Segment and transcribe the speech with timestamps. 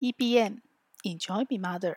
[0.00, 0.62] EBM
[1.02, 1.94] Enjoy Be Mother，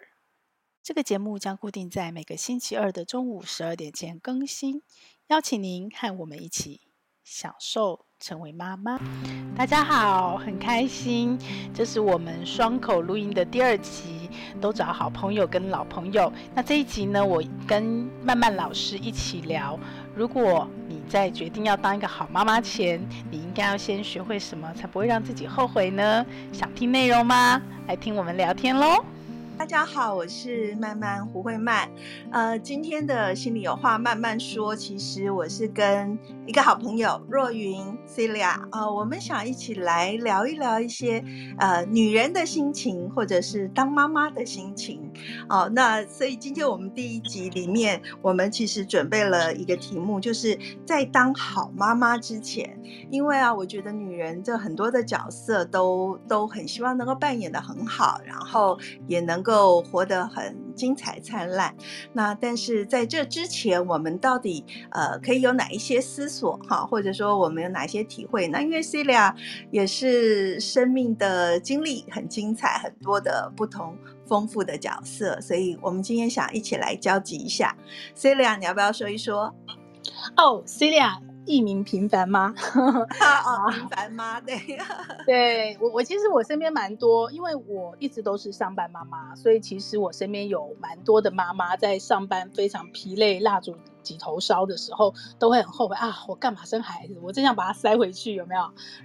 [0.83, 4.83] 这个节目将固定在每个星期二的中午十二点前更新，
[5.27, 6.81] 邀请您和我们一起
[7.23, 8.97] 享受成为妈妈。
[9.53, 11.37] 大家好，很开心，
[11.73, 14.29] 这是我们双口录音的第二集，
[14.61, 16.31] 都找好朋友跟老朋友。
[16.55, 19.77] 那这一集呢，我跟曼曼老师一起聊，
[20.15, 26.25] 如果你在决定要当一个好妈妈前，你应该要先学会什么，才不会让自己后悔呢？
[26.53, 27.61] 想听内容吗？
[27.87, 29.03] 来听我们聊天喽！
[29.55, 31.87] 大家好，我是曼曼胡慧曼。
[32.31, 34.75] 呃，今天的心里有话慢慢说。
[34.75, 41.23] 其实我是跟一个好朋友若云 Celia 呃，我们想一起来聊一聊一些
[41.59, 44.99] 呃女人的心情，或者是当妈妈的心情。
[45.47, 52.77] 哦、那所以今天我们第一集里面，我们其实准备了一个题目，就是在当好妈妈之前，
[53.11, 59.42] 因为啊，我觉得女人这很多的角色都都很希望能够扮演的很好，然后也能。
[59.43, 61.75] 够活得很精彩灿烂，
[62.13, 68.47] 那但是在这之前，我们到底呃可以有哪一些思索哈，或者说我们有哪些体会？
[68.47, 69.35] 那因为 Celia
[69.69, 77.75] 也是生命的经历很精彩，很多的不同丰富的角色，所以我们今天想一起来交集一下。
[78.15, 79.53] Celia，你要不要说一说？
[80.37, 81.32] 哦、，Celia。
[81.45, 82.53] 一名平凡妈，
[83.19, 84.55] 啊，平凡妈，对，
[85.25, 97.15] 对我，我其实我身边蛮多，因为我一直都是上班妈妈，所以其实我身边有蛮多的妈妈在上班非常疲累、蜡烛几头烧的时候，都会很后悔啊，我干嘛生孩子？
[97.21, 98.61] 我真想把它塞回去，有没有？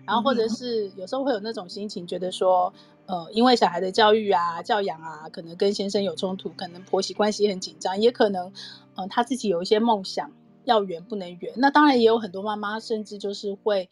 [0.07, 2.73] 然后或者是有时候会有那种心情，觉得说，
[3.07, 8.53] 呃，因为小孩的教育啊、教养啊，可能跟先生有冲突，可能婆媳关系很紧张，也可能，嗯、
[8.97, 10.31] 呃，他自己有一些梦想。
[10.69, 13.89] 要圆不能圆，那当然也有很多妈妈，甚至就是会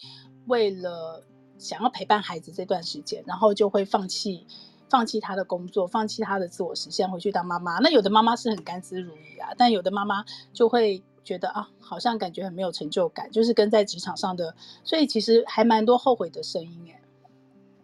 [0.46, 1.24] 为了
[1.56, 4.46] 想要陪伴孩子这段时间，然后就会放弃
[4.90, 7.78] 放弃她的工作，放弃她的自我实现，回去当妈妈。
[7.78, 14.54] 那有的妈妈是很甘之如饴啊，但有的妈妈就会觉得啊，好像感觉很没有成就感，就是跟在职场上的，
[14.84, 17.00] 所以其实还蛮多后悔的声音哎。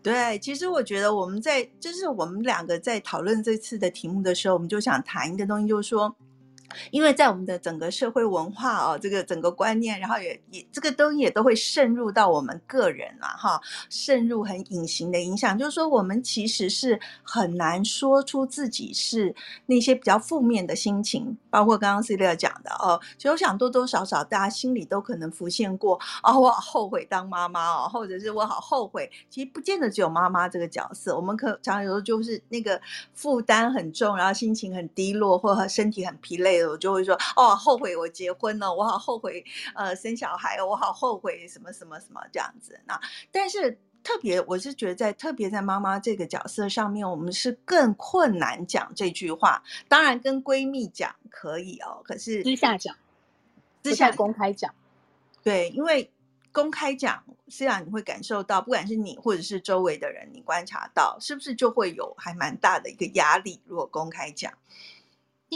[0.03, 6.14] 对，其实我觉得我们在就是我们两个在讨论这次的题目的时候，我们就想谈一个东西，就是说。
[6.90, 15.56] 因为在我们的整个社会文化哦，这个整个观念，然后也也这个东西也都会渗入到我们个人啊哈，渗入很隐形的影响。
[15.58, 19.34] 就是说，我们其实是很难说出自己是
[19.66, 23.00] 那些比较负面的心情，包括刚刚 Celia 讲的哦。
[23.18, 29.10] 其实我想多多少少大家心里都可能浮现过哦，我好后悔当妈妈哦，或者是我好后悔。
[29.28, 32.80] 其实不见得只有妈妈这个角色，我们可常常有时候就是那个
[33.12, 36.51] 负担很重，然后心情很低落，或者身体很疲累。
[36.66, 42.80] 我就会说哦，后悔我结婚了，我好后悔，呃，生小孩，我好后悔什么什么什么这样子。
[42.86, 49.62] 那但是特别，我是觉得在特别在妈妈这个角色上面，我们是更困难讲这句话。
[49.88, 52.96] 当然跟闺蜜讲可以哦，可是私下讲，
[53.84, 54.74] 私下公开讲，
[55.42, 56.10] 对，因为
[56.50, 63.60] 公开讲，虽然你会感受到，不管是你或者是周围的人，你观察到是不是就会有还蛮大的一个压力？
[63.66, 64.52] 如果公开讲。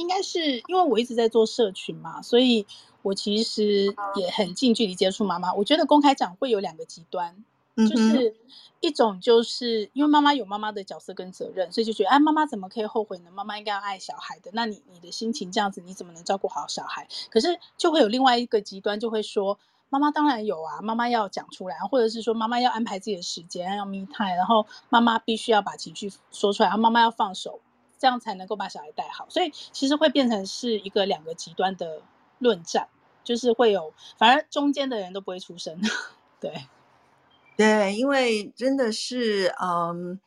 [0.00, 2.66] 应该是因为我一直在做社群嘛，所以
[3.00, 5.52] 我其实也很近距离接触妈妈。
[5.54, 7.44] 我觉得公开讲会有两个极端，
[7.76, 8.36] 就是
[8.80, 13.30] 一种就是因为妈妈有妈妈的角色跟责任，所以就觉得哎，妈妈怎么可以后悔呢？
[13.32, 14.50] 妈妈应该要爱小孩的。
[14.52, 17.08] 那你你的心情这样子，你怎么能照顾好小孩？
[17.30, 19.58] 可是就会有另外一个极端，就会说
[19.88, 27.60] 妈妈当然有啊，妈妈要讲出来，或者是说妈妈要安排自己的时间，要 me time，然后妈妈必须要把情绪说出来，然后妈妈要放手。
[27.98, 32.02] 这样才能够把小孩带好，所以其实会变成是一个两个极端的
[32.38, 32.88] 论战，
[33.24, 35.80] 就是会有，反而中间的人都不会出声。
[36.38, 36.66] 对，
[37.56, 40.20] 对，因为真的是，嗯，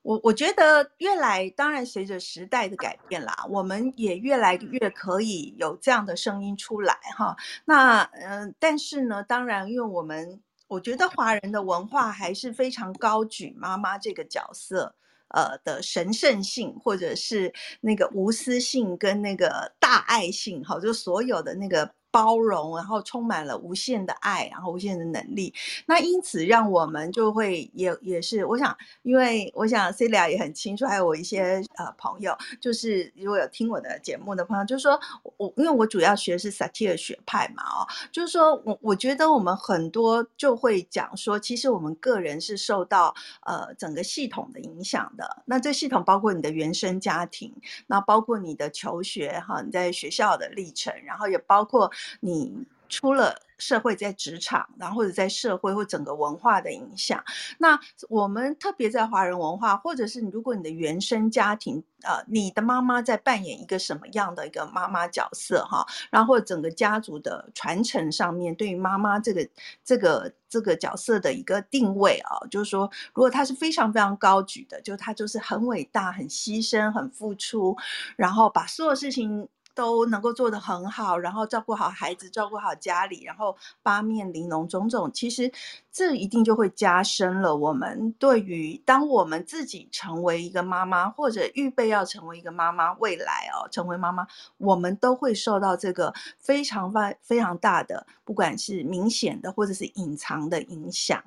[0.00, 7.36] 我我觉得越来，当然随着时代的改变啦，我们也越来越可以有这样的声音出来哈。
[7.66, 14.94] 那嗯，但是呢，当然，因为我们我觉得华人的文化还是非常高举妈妈这个角色。
[15.32, 21.94] 呃的神圣性，或者是那个无私性跟那个大爱性，好，就所有的那个。
[22.12, 25.52] 包容，然后充满了无限的爱，然后无限的能力。
[25.86, 35.00] 那因此让我们就会也也是，我想，因为我想 Celia 也很清楚，还有我一些呃朋友，就是如果有听我的节目的朋友，就是说
[35.38, 43.14] 我因为我主要学的是萨提尔学派嘛，哦，就是说我我觉得我们很多就会讲说，其实我们个人是受到
[43.46, 45.42] 呃整个系统的影响的。
[45.46, 47.54] 那这系统包括你的原生家庭，
[47.86, 51.90] 那包括你的求学哈，你在学校的历程，然后也包括。
[52.20, 57.24] 你出了社会，在职场，然后或者在社会或整个文化的影响。
[57.58, 57.78] 那
[58.10, 65.86] 我们特别在华人文化，或者是如果你的原生家庭，呃，你的妈妈在扮演一个什么样的一个妈妈角色哈？
[66.10, 69.48] 然后整个家族的传承上面，对于妈妈这个
[69.82, 77.74] 这个这个角色的一个定位啊，就是说，如果她是非常非常高举的，就她就是很伟大、很牺牲、很付出，
[78.16, 79.48] 然后把所有事情。
[79.74, 85.50] 都能够做得很好，然后照顾好孩子，照顾好家里，然后八面玲珑种种，其实
[85.90, 94.26] 这一定就会加深了我们对于当我们自己成为一个妈妈，或者预备要成为一个妈妈，未来哦成为妈妈，
[94.58, 101.22] 我们都会受到这个非常非非常大的，不管是明显的或者是隐藏的影响。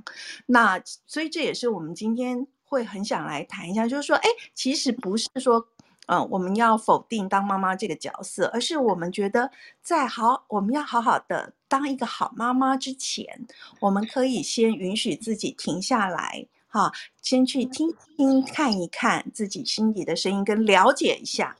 [0.45, 5.67] 那所以这也是我们今天会很想来谈一下，就是说，哎，其实不是说。
[6.07, 9.49] 嗯，我们要否定当妈妈这个角色，而是我们觉得
[9.81, 13.47] 在好，我们要好好的当一个好妈妈之前，
[13.79, 16.91] 我们可以先允许自己停下来，哈，
[17.21, 21.55] 先去听听看一看自己心底的声音，跟了解一下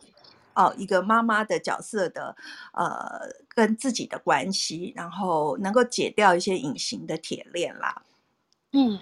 [0.54, 2.36] 哦，一个妈妈的角色的
[2.74, 8.04] 呃跟自己的关系，然后能够解掉一些隐形的铁链啦。
[8.72, 9.00] 嗯，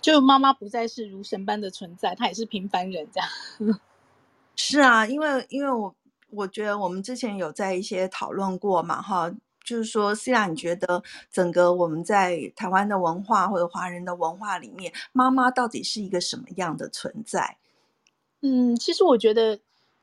[0.00, 3.80] 就妈妈不再是如神般的存在，她也是平凡人这样。
[4.56, 5.94] 是啊，因为因为我
[6.30, 9.30] 我觉得我们之前有在一些讨论过嘛，哈，
[9.64, 17.56] 就是说，虽然你觉得整个我们在台湾的文化或者华人的文化里面，妈妈到底是一个什么样的存在？
[18.42, 19.58] 嗯，其实我觉得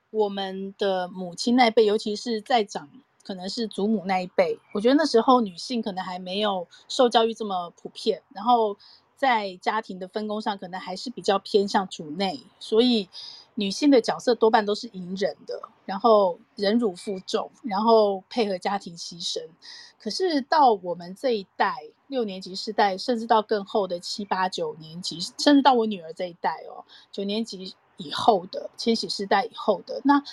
[0.10, 2.90] 我们的母亲那一辈，尤其是在长，
[3.24, 8.76] 可能是祖母那一辈，我觉得那时候女性可能还没有受教育这么普遍，然后
[9.16, 13.08] 在家庭的分工上，可能还是比较偏向主内，所以。
[13.60, 19.42] 女性的角色多半都是隐忍的，然后忍辱负重，然后配合家庭牺牲。
[20.00, 21.76] 可是到我们这一代
[22.06, 30.24] 六年级世代，甚至到更后的七八九年级，甚至到我女儿这一代哦，九年级以后的千禧世代以后的那。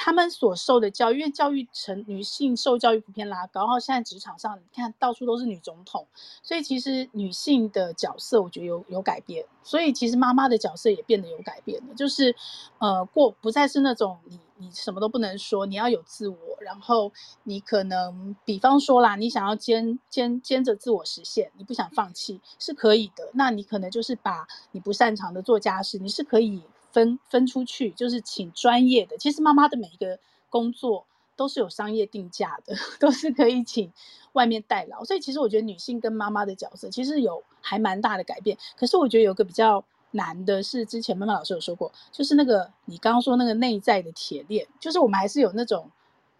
[0.00, 6.06] 他们所受的教育，因为教育成女性受教育普遍拉高，然后现在职场上你看到处都是女总统，
[6.40, 12.34] 所以其实女性的角色我觉得有有改变，所以其实妈妈的角色也变得有改变了，就是
[12.78, 17.12] 呃过不再是那种你你什么都不能说，你要有自我，然后
[17.42, 26.62] 你可能比方说啦，你想要兼兼兼着自我实现，你不想放弃是可以的，那你可能就是把你不擅长的做家事，你是可以。
[26.98, 29.16] 分分出去就是请专业的。
[29.16, 30.18] 其实妈妈的每一个
[30.50, 31.06] 工作
[31.36, 33.92] 都是有商业定价的， 都是可以请
[34.32, 35.04] 外面代劳。
[35.04, 38.58] 所以其实我觉得女性跟妈妈的角色其实有还蛮大的改变。
[38.76, 45.88] 可是我觉得有个比较难的是，之前妈妈老师有说过，就是那个你刚刚说那个内在的铁链，就是我们还是有那种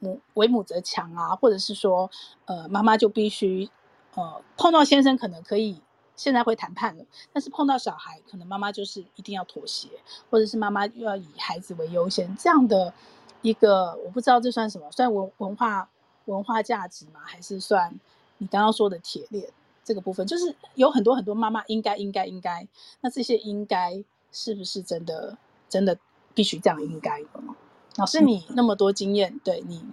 [0.00, 2.10] 母为母则强啊，或者是说
[2.46, 3.70] 呃妈妈就必须
[4.16, 5.80] 呃碰到先生可能可以。
[6.18, 9.88] 现在会谈判了，但是碰到小孩，可能妈妈就是一定要妥协，
[10.28, 12.92] 或者是妈妈又要以孩子为优先，这样的
[13.40, 15.88] 一个我不知道这算什么，算文文化
[16.24, 17.20] 文化价值吗？
[17.24, 17.98] 还是算
[18.38, 19.48] 你刚刚说的铁链
[19.84, 20.26] 这个部分？
[20.26, 22.66] 就是有很多很多妈妈应该应该应该，
[23.00, 25.38] 那这些应该是不是真的
[25.68, 25.96] 真的
[26.34, 27.54] 必须这样应该的吗？
[27.96, 29.84] 老师，你那么多经验，对你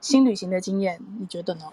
[0.00, 1.72] 新旅行的经验，你觉得呢？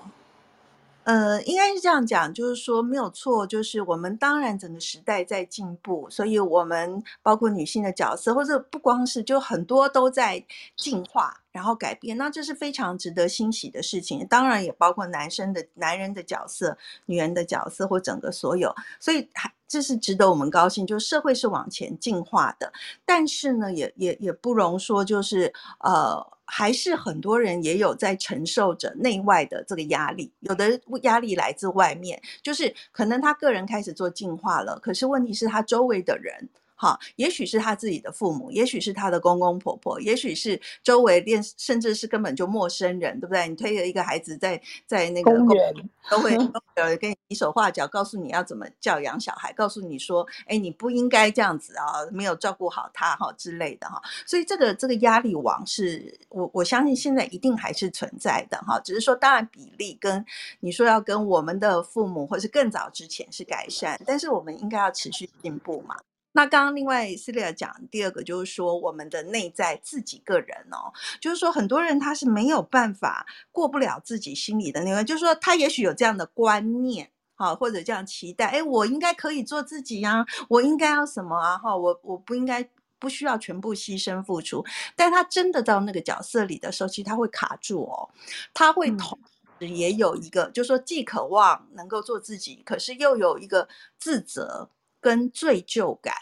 [1.11, 10.41] 呃，应该是这样讲，就是说没有错，就是我们当然整个时代在进步，所以我们包括女性的角色，或者不光是，就很多都在
[10.77, 14.25] 进化，然后改变，那这是非常值得欣喜的事情。
[14.27, 22.71] 当然也包括男生的男人的角色、女人的角色或整个所有，所以还这是值得我们高兴，就是社会是往前进化的，
[23.05, 26.25] 但是呢，也也也不容说，就是呃。
[26.53, 36.49] 还是很多人也有在承受着内外的这个压力，有的压力来自外面，就是可能他个人开始做进化了，可是问题是他周围的人。
[36.81, 43.47] 好，也许是他自己的父母，也许是他的公公婆婆，也许是周围连甚至是根本就陌生人，对不对？
[43.47, 45.71] 你推着一个孩子在在那个公园，
[46.09, 54.01] 都会有人跟你比手画脚，告诉你要怎么教养小孩，告诉你说，哎，你不应该这样子啊，没有照顾好他哈之类的哈。
[54.25, 60.25] 所以这个这个压力网是我我相信现在一定还是存在的哈，只是说当然比例跟
[60.61, 65.95] 你说要跟我们的父母或是更早之前是改善，但是我们应该要持续进步嘛。
[66.33, 84.63] 那刚刚另外 Celia 讲第二个就是说，我们的内在自己个人哦，就是说很多人他是没有办法过不了自己心里的那个，就是说他也许有这样的观念，哈，或者这样期待，哎，我应该可以做自己呀，我应该要什么啊，哈，我我不应该不需要全部牺牲付出，
[84.95, 88.09] 但他真的到那个角色里的时候，其实他会卡住哦，
[88.53, 89.31] 他会同时。
[89.61, 93.67] 也有一个，就是说既渴望能够做自己，可是又有一个
[93.99, 94.67] 自责
[95.01, 96.13] 跟罪疚感。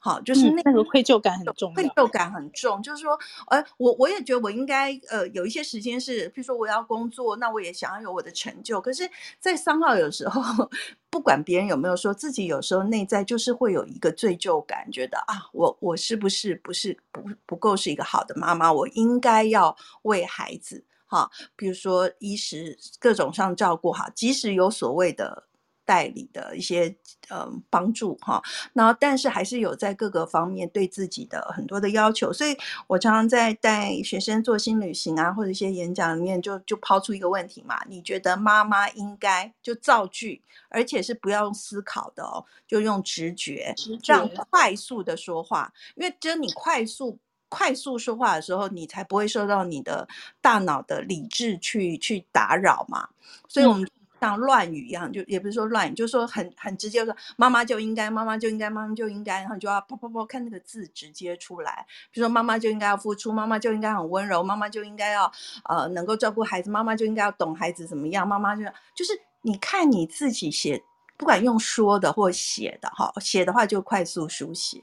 [0.00, 2.80] 好，就是那、嗯、那个愧疚感很重，愧疚感很重。
[2.80, 3.18] 就是说，
[3.48, 8.80] 哎，我我也觉得我应该呃有一些时间是，比如说我要工作，那我也想要有我的成就。
[8.80, 10.40] 可是，在商号有时候，
[11.10, 18.72] 不管别人有没有说，自己有时候内在就是会有一个罪疚感，觉得啊，我我是不是不是不不够是一个好的妈妈？
[18.72, 25.47] 我应该要为孩子哈，比如说衣食各种上照顾好，即使有所谓的。
[25.88, 26.94] 代理的一些
[27.30, 28.42] 呃帮助哈，
[28.74, 32.54] 然后但是还是有在各个方面对自己的很多的要求，所以
[32.86, 47.18] 我常常在带学生做新旅行啊，或者一些演讲里面就就抛出一个问题嘛，你觉得妈妈应该就造句，而且是不要用思考的哦，就用直觉，直觉，这样快速的说话，因为只有你快速
[47.48, 50.06] 快速说话的时候，你才不会受到你的
[50.42, 53.08] 大脑的理智去去打扰嘛，
[53.48, 53.88] 所以我们。
[54.20, 61.86] 像乱语一样，就也不是说乱语，就是说很很直接说，妈妈就应该，妈妈就应该，妈妈就应该，然后就要啪啪啪看那个字直接出来。
[62.10, 65.30] 比如说妈妈就应该要付出，妈妈就应该很温柔，妈妈就应该要
[65.64, 70.82] 呃能够照顾孩子，妈妈就应该要懂孩子怎么样，妈妈就就是你看你自己写，
[71.16, 74.82] 不管用说的或写的哈，写的话就快速书写。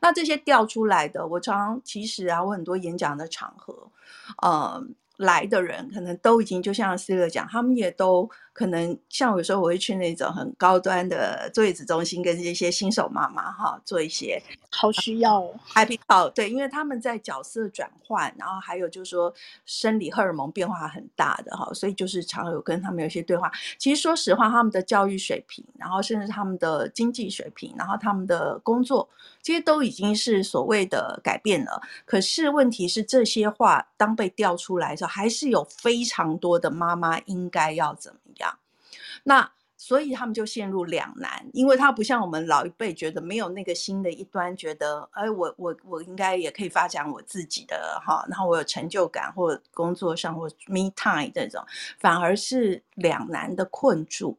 [0.00, 3.90] 那这些调出来的，我常常其实啊，我很多演讲的场合，
[4.42, 4.86] 呃。
[5.16, 19.32] 来的人可能都已经就像 Celia 讲，他们也都可能像有时候我会去那种很高端的坐月子中心，跟这些新手妈妈哈做一些，好需要哦，happy talk，对，因为他们在角色转换，然后还有就是说
[19.64, 23.50] 生理荷尔蒙变化很大的哈，所以就是常有跟他们有一些对话。
[23.78, 29.08] 其实说实话，他们的教育水平，然后甚至他们的经济水平，然后他们的工作，
[29.42, 31.80] 这些都已经是所谓的改变了。
[32.04, 38.58] 可是问题是，这些话当被调出来候，还是有非常多的妈妈应该要怎么样？
[39.24, 51.62] 那所以他们就陷入两难，因为他不像我们老一辈觉得没有那个新的一端，觉得哎，我我我应该也可以发展我自己的哈，然后我有成就感或工作上或 me time 这种，
[51.98, 54.38] 反而是两难的困住。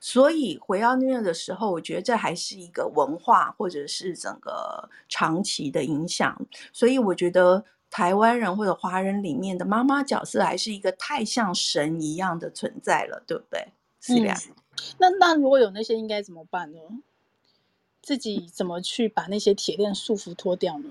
[0.00, 6.36] 所以回到那边的时候，我觉得这还是一个文化或者是整个长期的影响。
[6.72, 7.64] 所以我觉得。
[7.92, 13.68] 台湾人或者华人里面的妈妈角色，还是一个太像神一样的存在了，对不对？
[14.00, 14.36] 是这样。
[14.98, 16.78] 那那如果有那些，应该怎么办呢？
[18.00, 20.86] 自己怎么去把那些铁链束缚脱掉呢？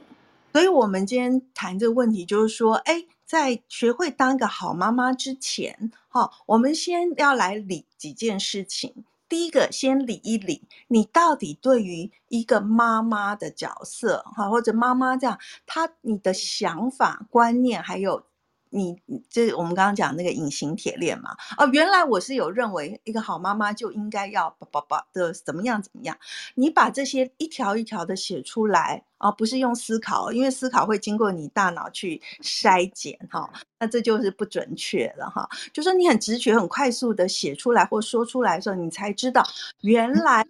[0.53, 9.03] 所以，我们今天谈这个问题，就是说，哎，在学会当一个好妈妈之前，哈，我们先要来理几件事情。
[9.31, 18.25] 第一个，先理一理，你到底对于一个妈妈的角色，哈，或者妈妈这样，她你的想法、观念，还有。
[18.71, 18.95] 你
[19.29, 21.35] 这我们刚刚讲那个隐形铁链嘛？
[21.57, 26.17] 哦，原来我是有认为一个好妈妈就应该要叭叭叭的怎么样怎么样。
[26.55, 35.47] 你把这些一条一条的写出来啊，不是用思考，因为思考会经过你大脑去筛减哈，那这就是不准确了哈。
[35.73, 39.45] 就说你很直觉、很快速的写出来或说出来的时候，你才知道
[39.81, 40.47] 原来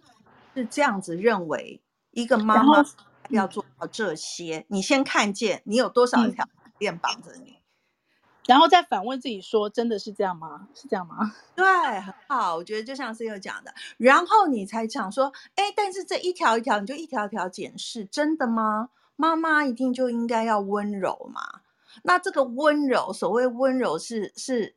[0.54, 1.80] 是这样子认为
[2.12, 2.84] 一个妈妈
[3.30, 4.64] 要做到这些。
[4.68, 6.48] 你先看见你有多少条
[6.78, 7.56] 链绑着你。
[8.46, 10.66] 然后再反问自己说：“真的是这样吗？
[10.74, 11.64] 是这样吗？” 对，
[12.00, 12.56] 很好。
[12.56, 18.88] 我觉得就像是有讲的，然后你才想说：“哎，但是这一条一条，你就一条一条检视，真的吗？
[19.16, 21.60] 妈妈一定就应该要温柔吗？
[22.02, 24.74] 那这个温柔，所谓温柔是是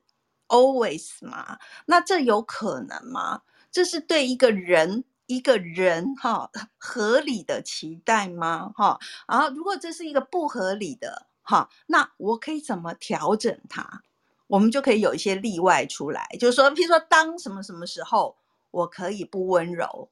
[0.47, 1.57] always 吗？
[1.87, 3.41] 那这有可能吗？
[3.71, 8.71] 这是对一个人一个人哈合理的期待吗？
[8.75, 14.01] 哈，然后如果这是一个不合理的。”好，那我可以怎么调整它？
[14.47, 18.35] 我们就可以有一些例外出来，就是说，譬如说，当什么什么时候，
[18.71, 20.09] 我可以不温柔，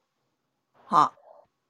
[0.84, 1.14] 好，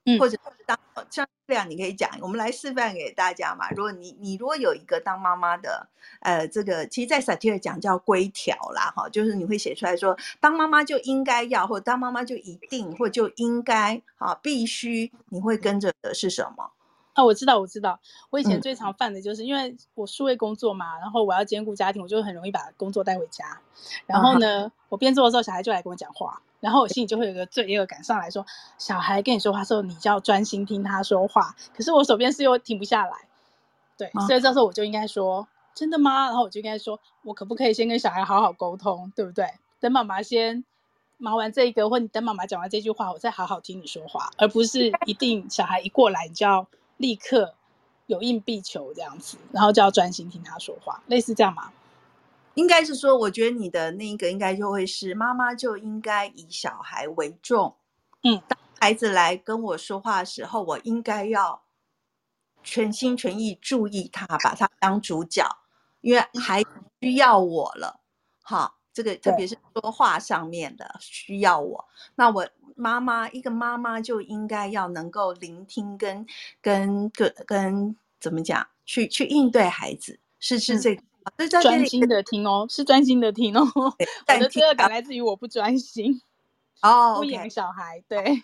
[0.05, 0.77] 嗯，或者当
[1.11, 3.69] 像这样，你可以讲，我们来示范给大家嘛。
[3.71, 5.87] 如果你你如果有一个当妈妈的，
[6.21, 16.71] 呃，这个其实，在萨提尔讲叫规条啦，哈，就是你会写出来说，当妈妈就应该要，或当妈妈就一定，或就应该，啊，必须，你会跟着的是什么？
[17.15, 17.97] 啊，我知道，我知道，
[18.29, 23.61] 我以前最常犯的就是，嗯、因为我数位工作嘛，然后我要兼顾家庭，我就很容易把工作带回家。
[24.05, 28.45] 然后呢，嗯、我边做的时候，小孩就来跟我讲话，然后我心里就会有个罪恶感上来说，
[28.77, 31.55] 小孩跟你说话的时候，你就要专心听他说话。
[31.73, 33.13] 可是我手边是又停不下来，
[33.97, 36.25] 对，嗯、所以这时候我就应该说，真的吗？
[36.25, 39.53] 然后我就应该说，我可不可以先跟小孩好好沟通，对不对？
[39.79, 40.65] 等妈妈先
[41.17, 46.67] 忙完这一个，或你等妈妈讲完这句话，我再好好听你说话，而不是一定小孩一过来你就要。
[46.97, 47.55] 立刻
[48.07, 51.71] 有应必求这样子，然后就要专心听他说话，类似这样吗？
[52.53, 57.75] 应该是说，我觉得你的那一个应该就会是妈妈就应该以小孩为重。
[58.23, 61.63] 嗯，当孩子来跟我说话的时候，我应该要
[62.63, 65.45] 全心全意注意他，把他当主角，
[65.99, 66.69] 因为孩子
[67.01, 67.99] 需要我了。
[68.41, 71.85] 好，这个特别是说话上面的需要我，
[72.15, 76.25] 那我妈妈一个妈妈就应该要能够聆听跟
[76.61, 81.01] 跟跟跟怎么讲，去去应对孩子，是是这个。
[81.01, 81.05] 嗯
[81.49, 83.65] 专心的听哦，是专心的听哦。
[83.75, 86.21] 我的罪恶感来自于我不专心
[86.83, 88.03] 哦，不养小孩。
[88.07, 88.43] 对，应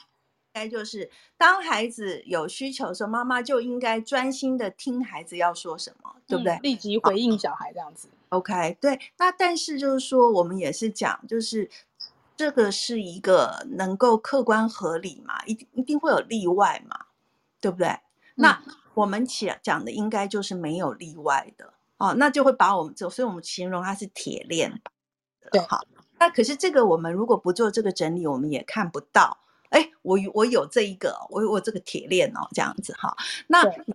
[0.52, 6.58] 该就是当孩子有需求的时候，妈妈就应该专心的听孩子要说什么，对不对？
[6.64, 8.10] 立即回应小孩这样子。
[8.30, 9.00] OK，对。
[9.18, 11.70] 那但是就是说，我们也是讲，就是
[12.42, 17.06] 这个是一个能够客观合理嘛，一定一定会有例外嘛，
[17.60, 18.00] 对不对？
[18.34, 18.60] 那
[18.96, 21.76] 我们讲讲的应该就是没有例外的。
[21.98, 24.82] 哦，那就会把我们就，所以我们形容它是铁链。
[25.52, 25.82] 对，好。
[26.18, 29.38] 那可是这个，我们如果不做这个整理，我们也看不到。
[29.70, 33.16] 哎，我我有这一个，我有我这个铁链哦，这样子哈。
[33.46, 33.86] 那看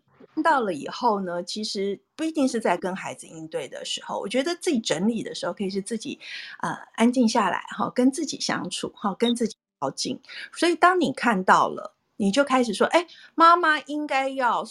[0.43, 6.19] 到了以后呢，其实不一定是在跟孩子应对的时候，我觉得自己整理的时候，可以是自己
[6.61, 10.21] 呃安静下来哈，跟自己相处哈，跟自己靠近。
[10.53, 14.65] 所以当你看到了，你就开始说，哎，妈妈应该要。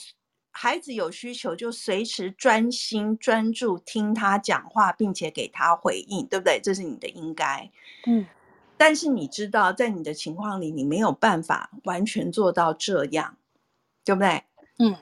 [0.57, 6.61] 孩子有需求，就随时专心专注听他讲话，并且给他回应，对不对？
[6.63, 7.69] 这是你的应该。
[8.07, 8.25] 嗯，
[8.77, 13.35] 但是你知道，在你的情况里，你没有办法完全做到这样，
[14.05, 14.43] 对不对？
[14.79, 14.95] 嗯，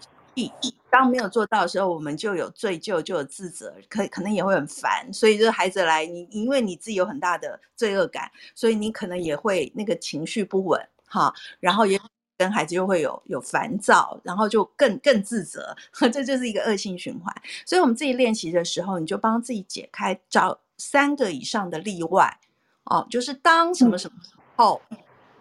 [0.90, 5.12] 当没有做到的时候，我们就有罪疚，就有自责，可可能也会很烦。
[5.14, 12.00] 所以，这孩子来，你因为你自己有很大的罪恶感，所以你可能也会那个情绪不稳，哈，然后也。
[12.36, 15.74] 跟孩子又会有有烦躁，然后就更更自责，
[16.12, 17.34] 这就是一个恶性循环。
[17.64, 22.40] 所以，我们自己练习的时候，你就帮自己解开，找三个以上的例外
[22.86, 24.82] 哦，就是当什么什么时候，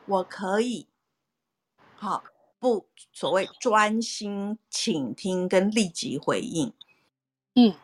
[0.05, 0.87] 我可以
[1.97, 2.23] 好
[2.62, 6.73] 不所谓专心倾听跟立即回应，
[7.57, 7.75] 嗯。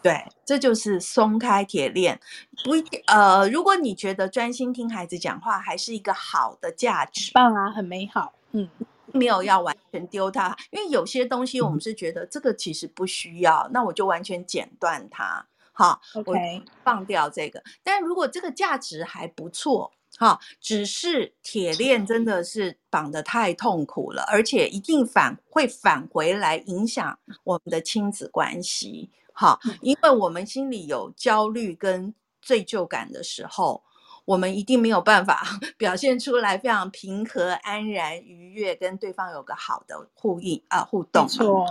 [0.00, 2.20] 对，这就是松开铁链。
[2.62, 8.32] 不一定，呃，如果你觉得专心听孩子讲话还是一个好的价值，棒啊，很美好。
[8.52, 8.70] 嗯，
[9.06, 15.44] 没有要完全丢它，因为有些东西我们是觉得这个其实不需要，嗯、那我就完全剪断它。
[15.72, 17.60] 好，OK，我放掉这个。
[17.82, 29.10] 但如果这个价值还不错，哈，只是铁链真的是绑得太痛苦了，而且一定反会返回来影响我们的亲子关系。
[29.32, 33.84] 好，因为我们心里有焦虑跟罪疚感的时候，
[34.24, 35.46] 我们一定没有办法
[35.78, 41.22] 表现出来非常平和、安然、愉悦，跟对方有个好的互应啊互动。
[41.22, 41.64] 没错，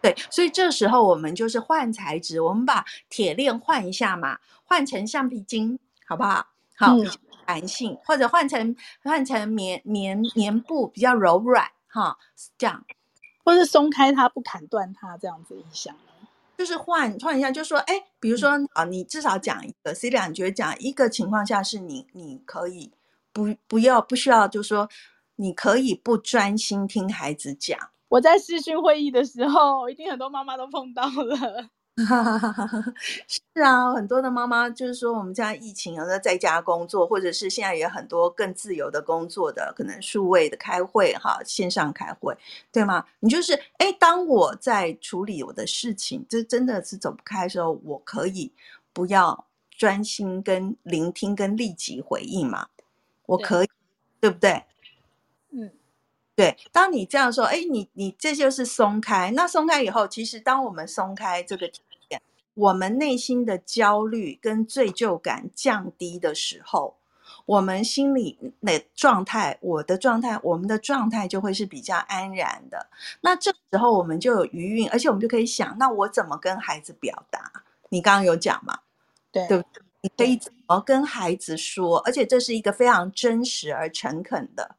[0.00, 6.48] 对，所以这时候我们就是换材质，我们把铁链换一下嘛，换成橡皮筋，好不好？
[6.74, 7.06] 好，嗯、
[7.46, 12.16] 弹性，或者换成换成棉棉棉布，比较柔软，哈，
[12.58, 12.84] 这样，
[13.44, 15.94] 或是松开它，不砍断它，这样子一想。
[16.58, 22.92] 就是换换一下，就说，哎，比如说啊，你至少讲一个 Celia，你觉得讲一个情况下是你你可以
[23.32, 24.88] 不不要不需要，就是说
[25.36, 27.76] 你可以不专心听孩子讲。
[28.08, 31.68] 我在视讯会议的时候，一定很多妈妈都碰到了。
[33.28, 42.34] 是啊，很多的妈妈就是说，我们家疫情有的在家工作，或者是现在也有很多更自由的工作的，可能数位的开会哈，线上开会，
[42.72, 43.04] 对吗？
[43.20, 48.50] 你就是哎，当我在处理我的事情，这真的是走不开的时候，我可以
[48.94, 52.68] 不要专心跟聆听跟立即回应嘛？
[53.26, 53.66] 我可以，
[54.20, 54.64] 对，对不对？
[56.32, 56.36] 嗯。
[56.36, 59.30] 对，当你这样说，哎，你你这就是松开。
[59.32, 62.22] 那松开以后，其实当我们松开这个体验，
[62.54, 66.96] 我们内心的焦虑跟罪疚感降低的时候，
[67.44, 72.88] 我们心里的状态，我的状态，我们的状态就会是比较安然的。
[73.20, 77.52] 那这时候我们就有余韵，而且我们就可以想，那我怎么跟孩子表达？
[77.90, 78.78] 你刚刚有讲嘛？
[79.30, 79.82] 对，对不对？
[80.00, 81.98] 你可以怎么跟孩子说？
[82.00, 84.76] 而且这是一个非常真实而诚恳的。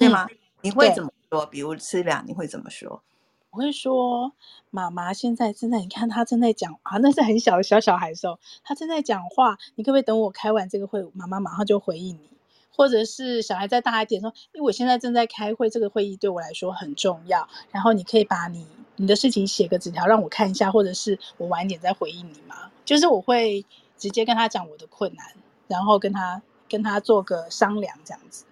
[0.00, 0.26] 对吗？
[0.62, 1.44] 你会怎么说？
[1.46, 3.02] 比如吃粮，你会怎么说？
[3.50, 4.32] 我会说
[4.70, 9.58] ：“妈妈现在正在，你看他正在讲啊， 那是很小的小小孩的时候，他正在讲话。
[9.74, 12.30] 你可不可以等我开完这个会，妈妈马上就回应你？
[12.74, 17.46] 或者是小孩再大一点说，因为我现在正在开会，这个会议对我来说很重要。
[17.70, 22.70] 然后你可以把你你的事情写个纸条让我看一下，或者是我晚一点再回应你吗？
[22.84, 23.66] 就是我会
[23.98, 25.26] 直接跟他讲我的困难，
[25.66, 28.44] 然后跟他跟他做个商量，这样子。”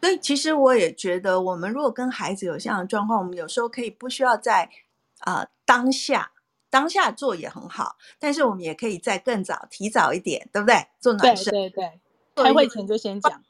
[0.00, 4.68] 所以，其实我也觉得，我们如果跟孩子有这样的状况，我们有时候可以不需要在
[5.18, 6.32] 啊、呃、当下
[6.70, 10.86] 当下做也很好，但是我们也可以在更早、提早一点，对不对？
[11.00, 12.00] 做暖身，对对
[12.34, 13.42] 对，开会前就先讲。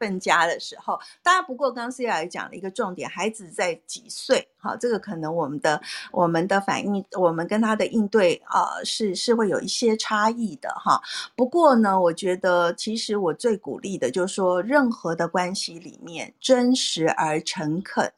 [0.00, 4.48] 分家的时候，当然不过，刚刚 Celia 也讲了一个重点，孩子在几岁？
[4.58, 11.00] 好，这个可能我们的我们的反应，我们跟他的应对啊、是是会有一些差异的哈。
[11.36, 18.12] 不过呢，我觉得其实我最鼓励的就是说，任何的关系里面，真实而诚恳，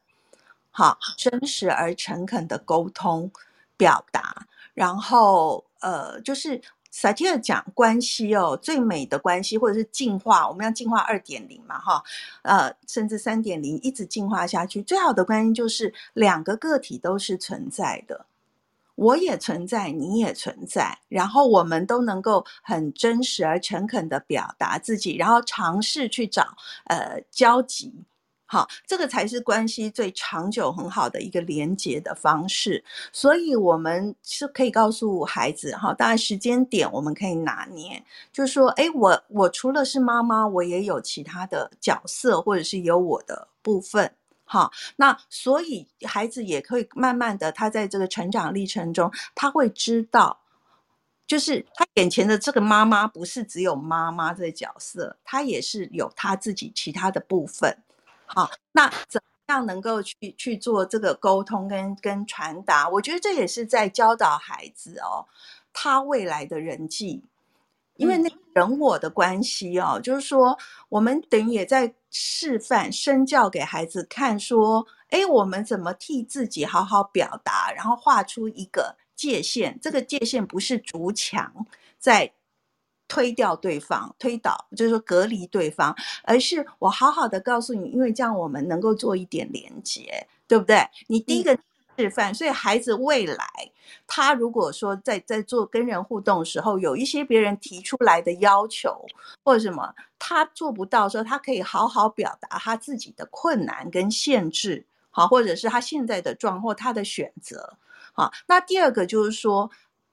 [0.70, 3.30] 好，真实而诚恳的沟通
[3.76, 6.62] 表达，然后呃，就是。
[6.94, 12.02] 萨提尔讲关系哦，最美的关系，或者是进化，我们要进化二点零嘛，哈，
[12.42, 14.82] 呃，甚至三点零，一直进化下去。
[14.82, 18.26] 最好的关系就是两个个体都是存在的，
[18.94, 28.04] 我也存在，你也存在，然后我们都能够很真实而诚恳的表达自己，然后尝试去找呃交集。
[28.52, 32.84] 好，这个才是关系最长久、很好的一个连接的方式。
[33.10, 44.70] 所以，我们是可以告诉孩子，哈，当然时间点我们可以拿捏，就说，哎，我我除了是妈妈，我也有其他的角色，或者是有我的部分，哈。
[44.96, 50.40] 那所以孩子也可以慢慢的，他在这个成长历程中，他会知道，
[51.26, 57.78] 就是他眼前的这个妈妈不是只有妈妈这个角色，他也是有他自己其他的部分。
[58.34, 62.88] 好，那怎么样能够去去做这个沟通跟跟传达？
[62.88, 65.26] 我觉得这也是在教导孩子哦，
[65.72, 67.22] 他未来的人际，
[67.96, 81.66] 因为那人我的关系哦，嗯、就是说我们等于也在示范身教给孩子看，说，哎，我们怎么替自己好好表达，然后画出一个界限，这个界限不是筑墙
[81.98, 82.32] 在。
[83.12, 85.94] 推掉对方，推倒就是说隔离对方，
[86.24, 90.88] 而是我好好的告诉你，因为这样我们能够做一点连接，对不对？
[91.08, 91.54] 你第一个
[91.98, 93.46] 示范，所以孩子未来
[94.06, 99.04] 他如果说在在做跟人互动的时候，有一些别人提出来的要求
[99.44, 107.76] 或者什么，他做不到的时候，他可以好好表达他自己的困难跟限制，好，或者是他现在的状况或他的选择，
[108.14, 108.32] 好。
[108.46, 109.70] 那第二个就是说。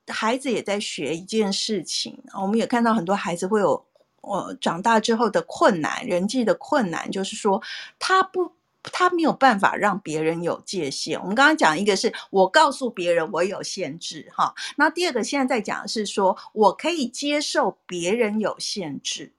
[0.09, 3.85] 孩子也在学一件事情，我们也看到很多孩子会有，
[4.21, 7.61] 呃，长大之后的困难，人际的困难，就是说
[7.97, 8.51] 他不，
[8.83, 11.19] 他没有办法让别人有界限。
[11.19, 19.33] 我们刚刚讲一个是我告诉别人我有限制，哈，那第二个现在在讲的是说我可以接受别人有限制，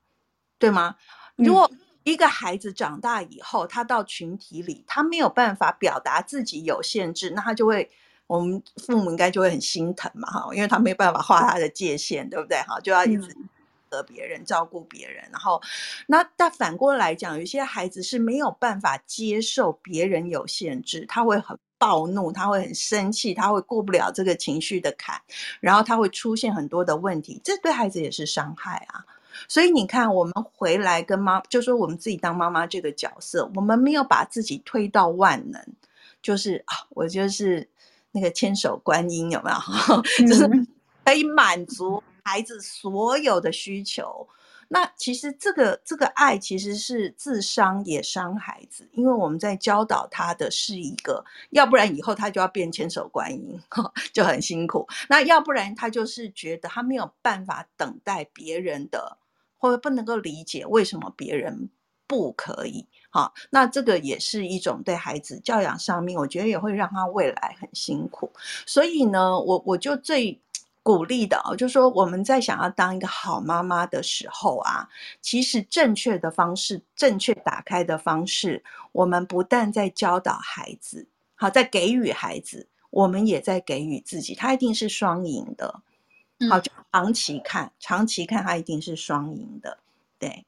[0.58, 0.96] 对吗？
[1.36, 1.70] 如果
[2.04, 7.90] 一个孩子长大以后，他到群体里，他没有办法表达自己有限制，那他就会。
[8.30, 12.58] 我们父母应该就会很心疼嘛，哈，因为他没办法画他的界限，对不对？
[12.58, 13.36] 哈，就要一直
[13.90, 15.60] 和别人照顾别人，然后
[16.06, 25.20] 那但反过来讲，有些孩子是没有办法接受别人有限制，他会很暴怒，他会很生气，他会过不了这个情绪的坎，
[25.58, 29.04] 然后他会出现很多的问题，这对孩子也是伤害啊。
[29.48, 35.60] 所以你看，我们回来跟妈，就说我们自己当妈妈这个角色，我们没有把自己推到万能，
[36.22, 37.68] 就是啊，我就是。
[38.12, 40.02] 那个千手观音有没有？
[40.26, 40.48] 就是
[41.04, 44.28] 可以满足孩子所有的需求。
[44.72, 53.60] 那其实这个这个爱其实是自伤也伤孩子，因为我们在教导他的是一个，要不然以后他就要变千手观音，
[54.14, 54.86] 就很辛苦。
[55.08, 59.18] 那要不然他就是觉得他没有办法等待别人的，
[59.58, 61.68] 或者不能够理解为什么别人
[62.06, 62.86] 不可以。
[63.10, 68.30] 好，那这个也是一种对孩子教养上面，我觉得也会让他未来很辛苦。
[68.64, 70.38] 所以呢，我我就最
[70.82, 74.88] 鼓励的哦，就是说我们在想要当一个好妈妈的时候啊，
[75.20, 85.80] 其实正确的方式，正确打开的方式，我们不但在教导孩子，好，在给予孩子，我们也在给予自己，它一定是双赢的。
[86.48, 89.76] 好，就长期看，长期看，它一定是双赢的，
[90.18, 90.44] 对。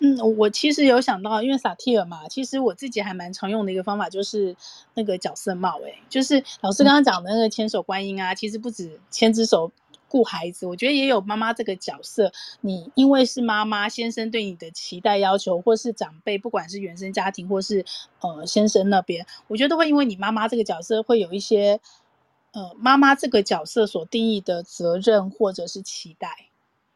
[0.00, 4.54] 嗯，我其实有想到，因为萨提尔嘛，其实我自己还蛮常用的一个方法，就是
[4.94, 5.80] 那个角色帽。
[5.84, 9.72] 哎，就是老师刚刚讲的那个千手观音啊，其实不止千只手
[10.08, 12.32] 顾孩子，我觉得也有妈妈这个角色。
[12.60, 17.84] 你因为是妈妈，先生对你的期待要求，或是长辈，不管是原生家庭或是
[18.20, 21.80] 呃先生那边，我觉得都会因为你妈妈这个角色，会有一些
[22.52, 26.47] 呃妈妈这个角色所定义的责任或者是期待。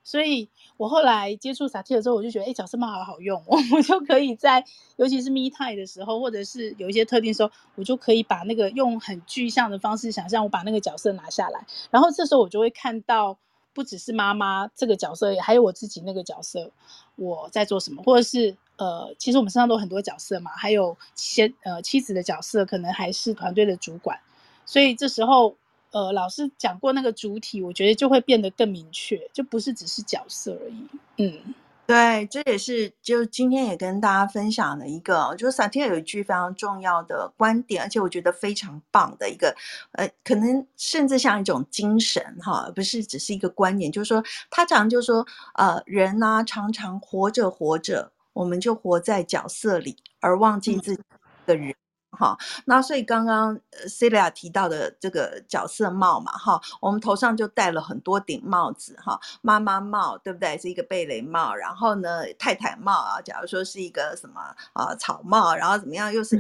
[0.05, 4.65] 所以我后来接触萨提尔之后，我就觉得，哎，角色帽好好用，我 我就可以在，
[4.97, 13.38] 尤其是 me time 的时候，或者是有一些特定时候，我就可以把那个用很具象的方式想象，我把那个角色拿下来，然后这时候我就会看到，
[13.73, 16.73] 不只是妈妈这个角色，还有我自己那个角色，
[17.17, 24.19] 我在做什么，或者是呃，其实我们身上都很多角色嘛，还有先呃妻子的角色，可能还是团队的主管，
[24.67, 25.57] 所以这时候。
[25.92, 30.88] 呃老师讲过那个主体，我觉得就会变得更明确，就不是只是角色而已。
[31.18, 31.55] 嗯。
[31.85, 39.55] 对，这也是就今天也跟大家分享的一个，就是萨提尔有一句非常重要的观点，而且我觉得非常棒的一个，
[39.90, 51.02] 呃，可能甚至像一种精神哈，而不是只是一个观点，就是说他常就是说，呃，人呢、啊、常常活着活着，我们就活在角色里，而忘记自己
[51.44, 51.70] 的人。
[51.70, 51.74] 嗯
[52.12, 60.59] 哈，那所以刚刚 Celia 提到的这个角色帽嘛，哈，我们头上就戴了很多顶帽子，哈，妈妈帽对不对？
[60.59, 64.40] 是一个贝雷帽，然后呢，太太帽啊，假如说是一个什么
[64.75, 66.38] 啊草帽，然后怎么样，又是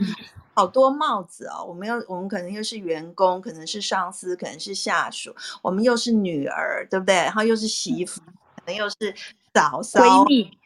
[0.54, 1.62] 好多帽子啊。
[1.62, 7.14] 我们又我们可能又是员工，可能是上司，可能是下属，我们又是女儿，对不对？
[7.14, 8.20] 然后又是媳妇，
[8.56, 9.14] 可能又是
[9.54, 10.58] 嫂嫂闺蜜。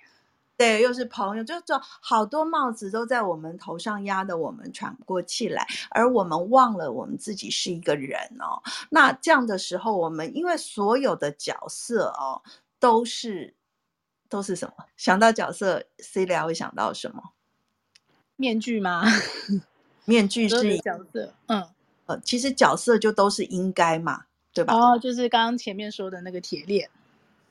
[0.57, 8.63] 对，又是朋友，就就好多帽子都在我们头上压的我们喘不过气来，而我们忘了我们自己是一个人哦。
[8.91, 12.41] 那这样的时候，我们因为所有的角色哦，
[12.81, 13.55] 都是
[14.31, 14.87] 都是什么？
[14.97, 17.23] 想到角色，Celia 会想到什么？
[18.37, 19.05] 面具吗？
[20.07, 21.69] 面具是角色，嗯，
[22.07, 24.75] 呃，其实角色就都是应该嘛，对吧？
[24.75, 26.89] 哦，就是刚刚前面说的那个铁链。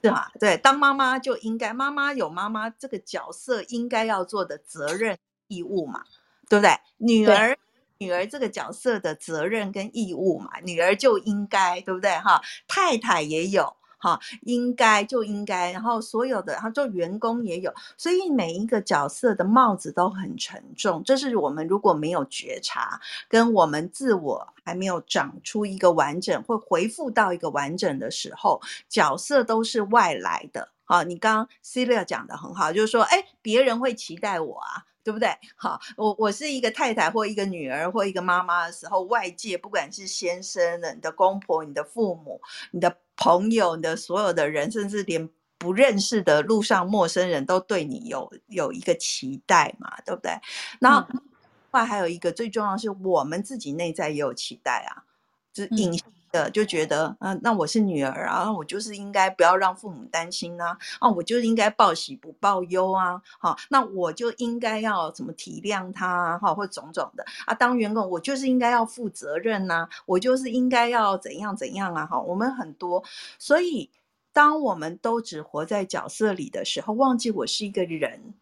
[0.10, 0.32] 是吧？
[0.40, 6.04] 对，当妈妈就应该，妈妈有妈妈这个角色应该要做的责任义务嘛，
[6.50, 6.72] 对不对？
[6.98, 7.58] 女儿，
[7.98, 12.12] 女儿这个角色的责任跟义务嘛，女儿就应该，对不对？
[12.20, 13.76] 哈，太太也有。
[14.06, 21.04] 哈，应该就应该，然后所有的，然后做员工也有，所以每一个角色的帽子都很沉重。
[21.04, 30.70] 这是我们如果没有觉察，跟我们自我还没有长出一个完整，会回复到一个完整的时候，角色都是外来的。
[30.84, 34.86] 好，你刚刚 Celia 讲的很好，就是说，哎，别人会期待我啊。
[35.06, 35.30] 对不对？
[35.56, 42.42] 好，我我是一个太太或一个女儿或一个妈妈的时候，外界不管是先生的、你的公婆、你的父母、
[42.72, 50.32] 你的朋友、你的所有的人，甚至连不认识的路上陌生人都对你有有一个期待嘛，对不对？
[50.80, 51.22] 然后，另
[51.70, 55.06] 外还有一个最重要的是，我们自己内在也有期待啊，
[55.54, 55.94] 就是隐
[56.44, 56.52] 性。
[56.54, 73.04] 就觉得，嗯、那我是女儿啊，我就是应该不要让父母担心呐，啊，我就应该报喜不报忧啊，好，那我就应该要怎么体谅他啊，哈，或种种的啊，当员工我就是应该要负责任呐，我就是应该要怎样怎样啊，哈，我们很多，
[73.40, 73.90] 所以
[74.32, 78.34] 当我们都只活在角色里的时候，忘记我是一个人，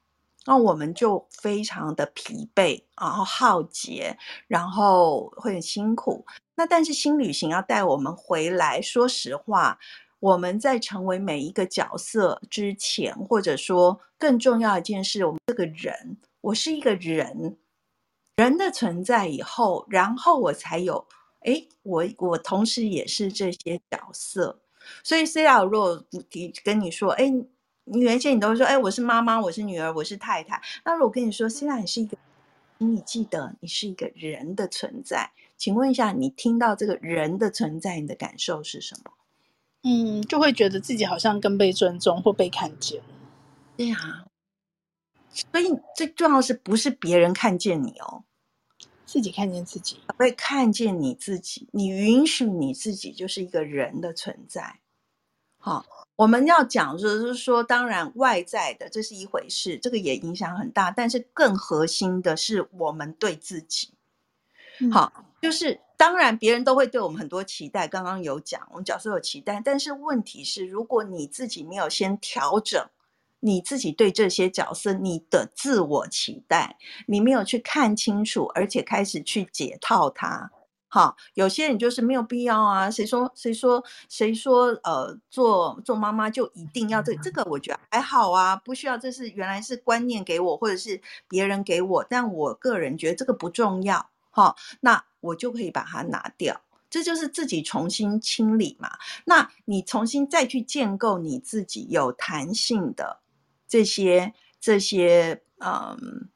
[0.46, 6.26] 那我们就非常的疲惫，然后耗竭，然后会很辛苦。
[6.56, 9.80] 那但是新旅行要带我们回来，说实话，
[10.20, 17.58] 我们在成为每一个角色之前，或者说更重要一件事，我们这个人，我是一个人，
[18.36, 21.08] 人的存在以后，然后我才有，
[21.42, 24.60] 哎，我我同时也是这些角色。
[25.04, 27.32] 所以 C L，如果提跟你说，哎，
[27.86, 30.62] 原先你都会说，哎，我是妈妈，我是女儿，我是太太。
[30.86, 32.18] 那如果跟你说，Celia 你是一个，
[32.80, 35.32] 请你记得，你是一个人的存在。
[35.58, 39.12] 请问一下，你听到这个人的存在，你的感受是什么？
[39.84, 43.02] 嗯，就会觉得自己好像更被尊重或被看见。
[43.76, 44.26] 对呀，
[45.30, 48.24] 所以最重要的是不是别人看见你哦，
[49.06, 54.80] 自己看见自己，会看见你自己，你允许你自己就是一个人的存在。
[55.66, 55.86] 好，
[56.18, 63.94] 我们要讲就是说，当然外在的这是一回事，这个也影响很大，但是更核心的是我们对自己。
[64.92, 65.14] 好。
[65.16, 67.86] 嗯就是当然，别人都会对我们很多期待。
[67.86, 72.82] 刚刚有讲，我们角色有期待，但是问题是，如果你自己没有先调整
[73.42, 80.50] 你自己对这些角色你的自我期待，你没有去看清楚，而且开始去解套它。
[80.94, 82.92] 好，有些人就是没有必要啊。
[82.92, 87.44] 谁说谁说谁说呃，做做妈妈就一定要这这个？
[87.46, 88.96] 我觉得还好啊，不需要。
[88.96, 94.12] 这是原来是观念给我，或者是别人给我，但我个人觉得这个不重要。
[94.30, 95.04] 好，那。
[95.24, 98.92] 我就可以把它拿掉，这就是自己重新清理嘛。
[99.24, 103.22] 那你重新再去建构你自己有弹性的
[103.66, 106.28] 这些这些嗯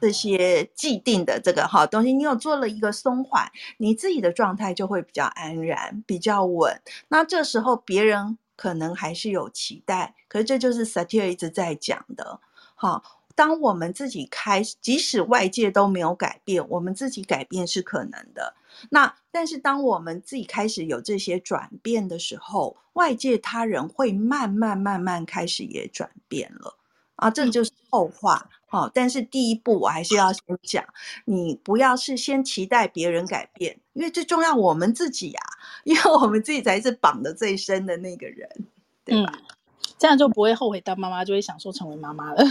[0.00, 6.80] 这些既定的这个好东西，你有做了一个松缓，你自己的状态就会比较安然，比较稳。
[7.08, 12.40] 那这时候别人可能还是有期待，可是这就是萨提尔一直在讲的，
[12.74, 13.20] 好。
[13.36, 18.54] 当我们自己开始，即使外界都没有改变，我们自己改变是可能的。
[18.90, 26.76] 那但是当我们自己开始有这些转变的时候，外界他人会慢慢慢慢开始也转变了
[27.16, 28.50] 啊，这就是后话。
[28.70, 30.84] 哦，但是第一步我还是要先讲，
[31.24, 35.52] 你不要是先期待别人改变，因为最重要我们自己呀、啊，
[35.84, 38.48] 因为我们自己才是绑得最深的那个人，
[39.04, 39.32] 对吧？
[39.34, 39.42] 嗯、
[39.98, 42.44] 这样就不会后悔当妈妈，就会享受成为妈妈了。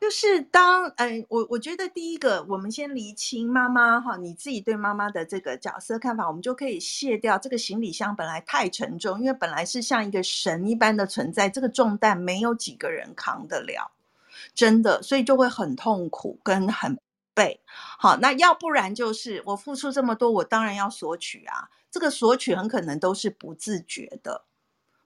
[0.00, 13.90] 就是当嗯，我我觉得第一个，我们先厘清妈妈哈，你自己对妈妈的这个角色看法，我们就可以卸掉这个行李箱本来太沉重，因为本来是像一个神一般的存在，这个重担没有几个人扛得了，
[14.52, 16.98] 真的，所以就会很痛苦跟很
[17.32, 17.60] 背。
[17.66, 24.44] 好，那要不然就是我付出这么多，我当然要索取啊，这个索取很可能都是不自觉的，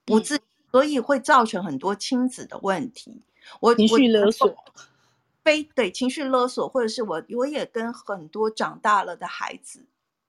[0.05, 0.39] 不自，
[0.71, 3.21] 所以会造成很多亲子的问题。
[3.59, 4.55] 我情绪勒索。
[5.41, 9.83] 非对情绪勒索，或者是我我也跟很多长大了的孩子，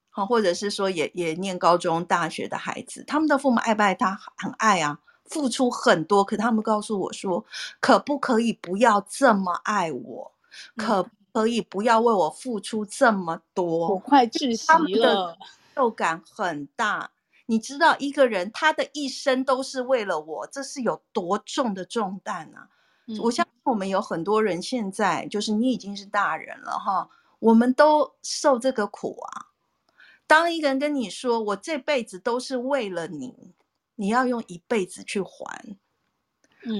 [0.08, 4.18] 好，或者是说也也念高中大学的孩子，他们的父母爱不爱他？
[4.36, 6.24] 很爱啊，付出很多。
[6.24, 7.44] 可他们告诉我说，
[7.80, 10.32] 可不可以不要这么爱我？
[10.76, 13.88] 可不可以不要为我付出这么多？
[13.88, 14.74] 我快窒息了。
[14.74, 15.38] 他们的
[15.74, 17.10] 受感很大。
[17.46, 22.68] 你知道一个人他的一生都是为了我，这是有多重的重担啊！
[23.20, 27.08] 我相信我们有很多人现在就是你已经是大人了哈，
[27.40, 29.46] 我们都受这个苦啊。
[30.28, 33.52] 当一个人跟你说我这辈子都是为了你，
[34.00, 35.76] 你要用一辈子去还，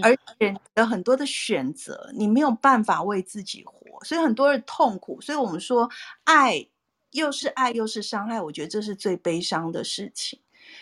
[0.02, 5.20] 而且有很多的选择，你没有办法为自己活，所以很多人痛苦。
[5.20, 5.87] 所以我们说
[6.24, 6.66] 爱
[7.11, 10.40] 又是爱又是伤害，我觉得这是最悲伤的事情。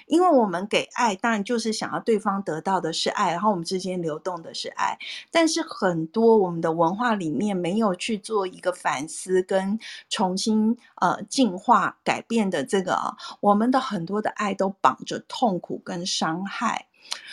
[0.09, 4.99] 因为我们给爱，当然就是想要对方得到的是爱，然后我们之间流动的是爱。
[5.31, 16.87] 但是很多我们的文化里面没有去做一个反思跟重新呃进化改变的这个，我们的很多的爱都绑着痛苦跟伤害。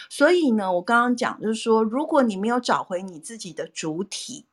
[0.09, 4.45] 所以呢，我刚刚讲就是说，如果你没有找回你自己的主体。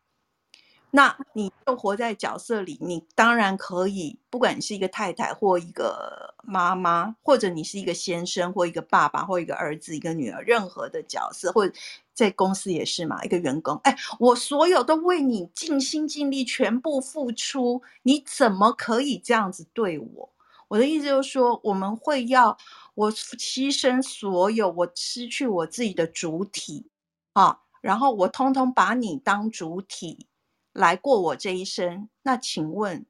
[0.94, 11.74] 那你就活在角色里，你当然可以，不管你是一个太太或一个妈妈，或者你是一个先生或一个爸爸或一个儿子一个女儿，任何的角色，或者
[12.12, 20.28] 在公司也是嘛，一个员工，哎，我所有都为你尽心尽力，全部付出，你怎么可以这样子对我？
[20.68, 22.58] 我的意思就是说，我们会要
[22.94, 26.90] 我牺牲所有，我失去我自己的主体
[27.32, 30.26] 啊，然后我通通把你当主体。
[30.72, 33.04] 来过我这一生，那请问，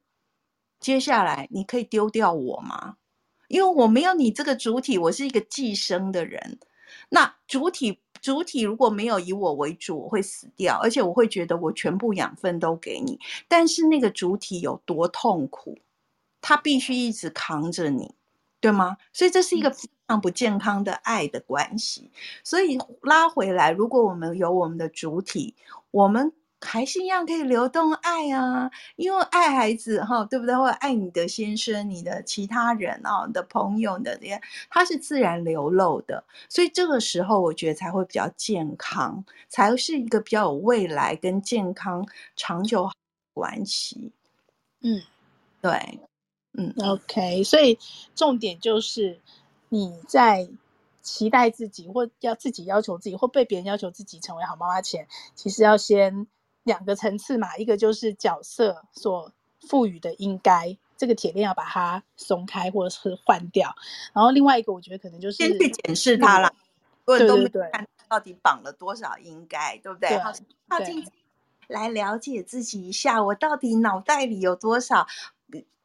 [0.79, 2.97] 接下来你可以丢掉我吗？
[3.47, 6.59] 因为我没有你这个主体，我是一个寄生的人。
[7.09, 13.19] 那主体主体如果没有以我为主，我会死掉，而且我会觉得我全部养分都给你。
[13.47, 15.77] 但是那个主体有多痛苦，
[16.41, 18.13] 他必须一直扛着你，
[18.59, 18.97] 对吗？
[19.13, 22.11] 所以这是一个非常不健康的爱的关系。
[22.43, 25.55] 所以拉回来，如果我们有我们的主体，
[25.91, 26.33] 我们。
[26.63, 30.55] 还是一样可以流动爱啊，因为爱孩子哈，对不对？
[30.55, 42.89] 或者爱你的先生、你的其他人啊、你的朋友的这些，它是自然流露的，所以这个时候我觉得才会比较健康，才是一个比较有未来跟健康长久
[43.33, 44.11] 关系。
[44.81, 45.01] 嗯，
[45.61, 45.99] 对，
[46.53, 47.77] 嗯，OK，所以
[48.15, 49.19] 重点就是
[49.69, 50.49] 你在。
[51.05, 56.27] 期待自己，或要自己要求自己，或被别人要求自己成为好妈妈前，其实要先
[56.63, 57.55] 两个层次嘛。
[57.57, 59.31] 一个就是角色所
[59.67, 63.75] 赋予的应该，这个铁链要把它松开或者是换掉。
[64.13, 66.53] 然后另外一个，我觉得可能就是先去检视它了，
[67.05, 70.19] 对对对，看，到底绑了多少应该，对不对？
[70.67, 71.05] 靠近
[71.67, 75.07] 来了解自己一下，我到底脑袋里有多少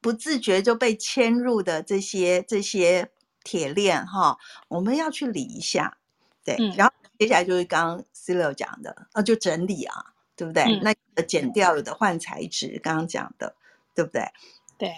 [0.00, 3.10] 不自觉就被牵入的这些这些。
[3.44, 4.36] 铁链哈，
[4.66, 5.96] 我们要去理一下，
[6.44, 10.62] 对，嗯、然后接下来就是刚刚 Celia 讲的，啊，就整理啊，对不对？
[10.62, 13.54] 嗯、那剪掉了的换材质，刚刚讲的，
[13.94, 14.22] 对不对？
[14.78, 14.94] 对，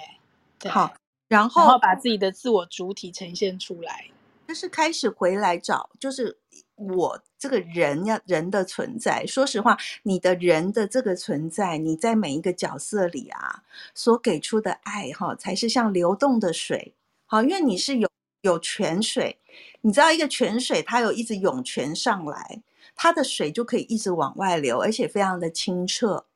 [0.59, 0.92] 对好，
[1.26, 4.09] 然后然后把自己的自我主体呈现出来，
[4.46, 6.38] 就是开始回来找，就是
[6.76, 9.24] 我这个人要人的存在。
[9.26, 13.62] 说实话，你的人的这个存在，你在每一个角色里啊，
[13.94, 16.92] 所给出的爱哈，才是像流动的水，
[17.26, 18.09] 好，因为你是有。
[18.42, 19.38] 有泉水，
[19.83, 22.62] 你知道一个泉水，它有一直涌泉上来，
[22.95, 26.26] 它的水就可以一直往外流，而且非常的清澈，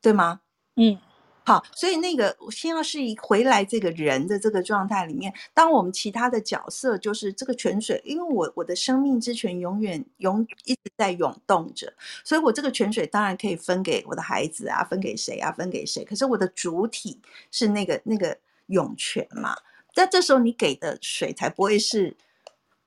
[0.00, 0.40] 对吗？
[0.76, 0.98] 嗯，
[1.44, 11.92] 好，所以那个先要是一回来这个人的这个状态里面，当我们其他的角色就是这个泉水，因为我我的生命之泉永远永一直在涌动着，
[12.24, 16.04] 所以我这个泉水当然可以分给我的孩子啊，分给谁啊，分给谁？
[16.04, 19.56] 可是我的主体是那个那个涌泉嘛。
[19.96, 22.16] 那这时候你给的水才不会是，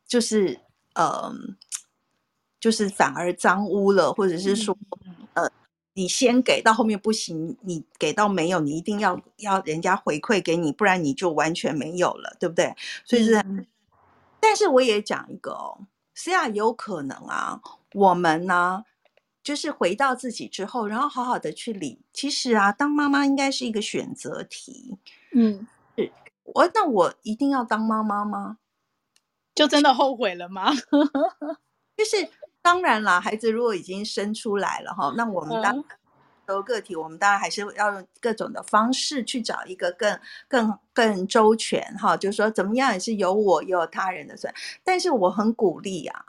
[0.07, 0.57] 就是
[0.95, 1.33] 呃，
[2.63, 4.73] 就是反而脏污了，或者是说
[5.33, 5.51] 呃
[5.95, 12.73] 你先给到后面不行，你给到没有，你一定要要人家回馈给你，不然你就完全没有了，对不对？
[13.03, 13.67] 所以是，嗯、
[14.39, 15.77] 但是我也讲一个哦，
[16.15, 17.59] 虽然，有可能啊，
[17.95, 18.85] 我们呢，
[19.43, 21.99] 就是回到自己之后，然后好好的去理。
[22.13, 24.97] 其实啊，当妈妈应该是一个选择题。
[25.33, 26.09] 嗯，是
[26.43, 28.59] 我那我一定要当妈妈吗？
[29.53, 30.71] 就真的后悔了吗？
[31.95, 32.27] 就是
[32.63, 35.83] 当然啦，孩子如果已经生出来了哈，那我们当
[36.45, 44.53] 都个体，我们当然还是要用各种的方式去找一个更更更周全哈，就是说怎么样也是有我也有他人的算。
[44.83, 46.25] 但是我很鼓励啊，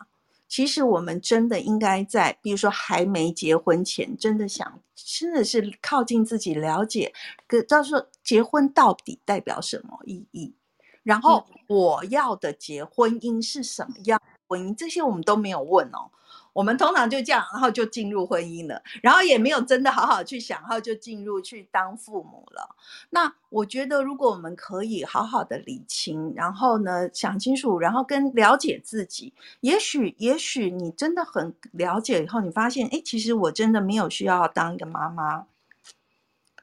[0.49, 7.13] 其实我们真的应该在，比如说还没结婚前，真的想真的是靠近自己，了解，
[7.47, 10.55] 可到时候结婚到底代表什么意义？
[11.03, 14.75] 然后我要的结婚姻是什么样婚姻？
[14.75, 16.11] 这些我们都没有问哦。
[16.55, 22.75] 我们通常就这样，然后就进入婚姻了，然后也没有真的好好去想，然后就进入去当父母了。
[23.11, 35.45] 那我觉得，如果我们可以好好的理清，然后呢想清楚，然后跟了解自己，也许也许你真的很了解以后，你发现，哎，其实我真的没有需要当一个妈妈，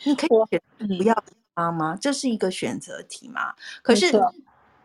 [0.06, 0.60] 你可以
[0.98, 1.24] 不要。
[1.54, 3.54] 妈妈，这是一个选择题嘛？
[3.84, 4.10] 可是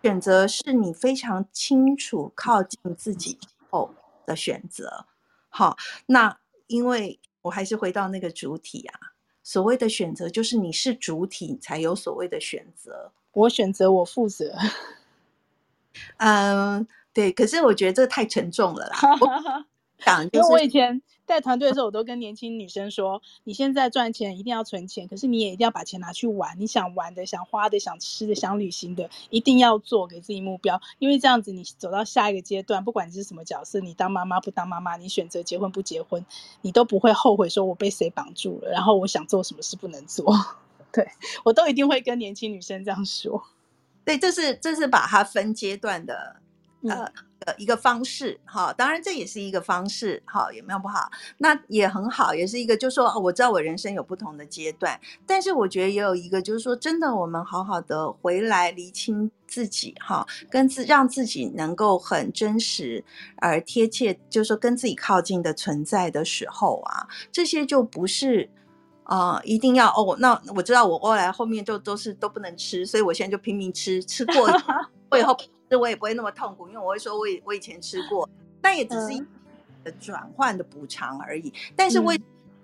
[0.02, 3.38] 选择是你非常清楚靠近自己
[3.70, 3.94] 后
[4.26, 5.06] 的选择。
[5.48, 13.12] 好，那因为我还是回到那个主体啊，所谓的选择就是你是主体才有所谓的选择。
[13.32, 14.54] 我选择，我负责。
[16.18, 17.32] 嗯，对。
[17.32, 18.98] 可是我觉得这太沉重了啦。
[20.32, 26.58] 因为我以前带团队的时候，我都跟年轻女生说：你现在赚钱一定要存钱，可是你也一定要把钱拿去玩。
[26.58, 30.80] 你想玩的、想花的、想吃的、想旅行的，一定要做给自己目标。
[30.98, 36.24] 因为这样子，你走到下一个阶段，不管你是什么角色，你当妈妈不当妈妈，你选择结婚不结婚，
[36.62, 40.32] 你都不会后悔说我被谁绑住了，然后我想做什么事不能做。
[40.92, 41.06] 对，
[41.44, 43.42] 我都一定会跟年轻女生这样说。
[44.04, 46.36] 对，这是这是把它分阶段的。
[46.88, 47.10] 呃，
[47.58, 63.04] 一个方式哈，当然这也是一个方式哈，也没有不好，那也很好，也是一个，就是说，哦，我知道我人生有不同的阶段，但是我觉得也有一个，就是说，真的，我们好好的回来厘清自己哈，跟自让自己能够很真实
[63.36, 68.50] 而贴切，就是说跟自己靠近的存在的时候啊，这些就不是
[69.04, 74.50] 啊、呃，一定要哦，那我知道我后来后面就都是都不能吃，所以我现在就拼命吃，吃过
[75.18, 75.36] 以后。
[75.68, 78.28] 这我也不会那么痛苦，因为我会说我，我我以前吃过，
[78.62, 79.18] 那也只是一
[79.84, 81.52] 个转换的补偿而已。
[81.74, 82.20] 但是为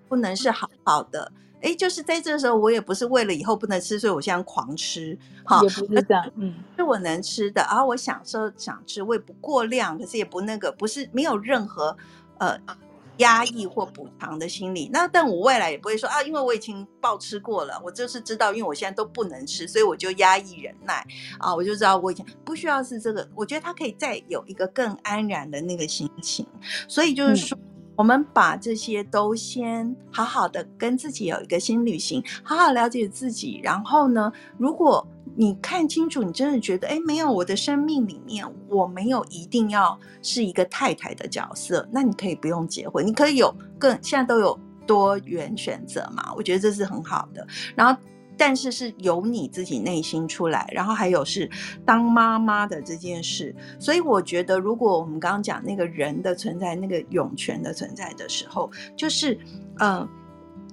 [0.08, 11.96] 不能是好好的，哎、嗯，就是在这个时候，我也不是为了以后不能吃，所以我现在狂吃，哈，也不是这样，嗯，是我能吃的，然后我享受想吃，我也不过量，可是也不那个，不是没有任何
[12.38, 12.58] 呃。
[13.22, 21.06] 压抑或补偿的心理，那但我未来也不会说啊，因为我已经暴吃过了，我就是知道，因为我现在都不能吃，所以我就压抑忍耐。
[21.38, 26.46] 啊，我就知道我以前不需要是这个，我觉得他可以再有一个更安然的那个心情，
[26.88, 35.06] 所以就是说，嗯、我们把这些都先好好的跟自己有一个新旅行，好好了解自己，然后呢，如果。
[35.34, 47.46] 你看清楚，你真的觉得，哎，没有，我的生命里面，我没有一定要是一个太太的角色，那你可以不用结婚，你可以有更，现在都有多元选择嘛，我觉得这是很好的。
[47.74, 47.98] 然后，
[48.44, 51.48] 但是是由你自己内心出来，然后还有是
[51.86, 59.38] 当妈妈的这件事，所以我觉得，如果我们刚刚讲那个人的存在，那个涌泉的存在的时候，就是，
[59.78, 60.08] 嗯、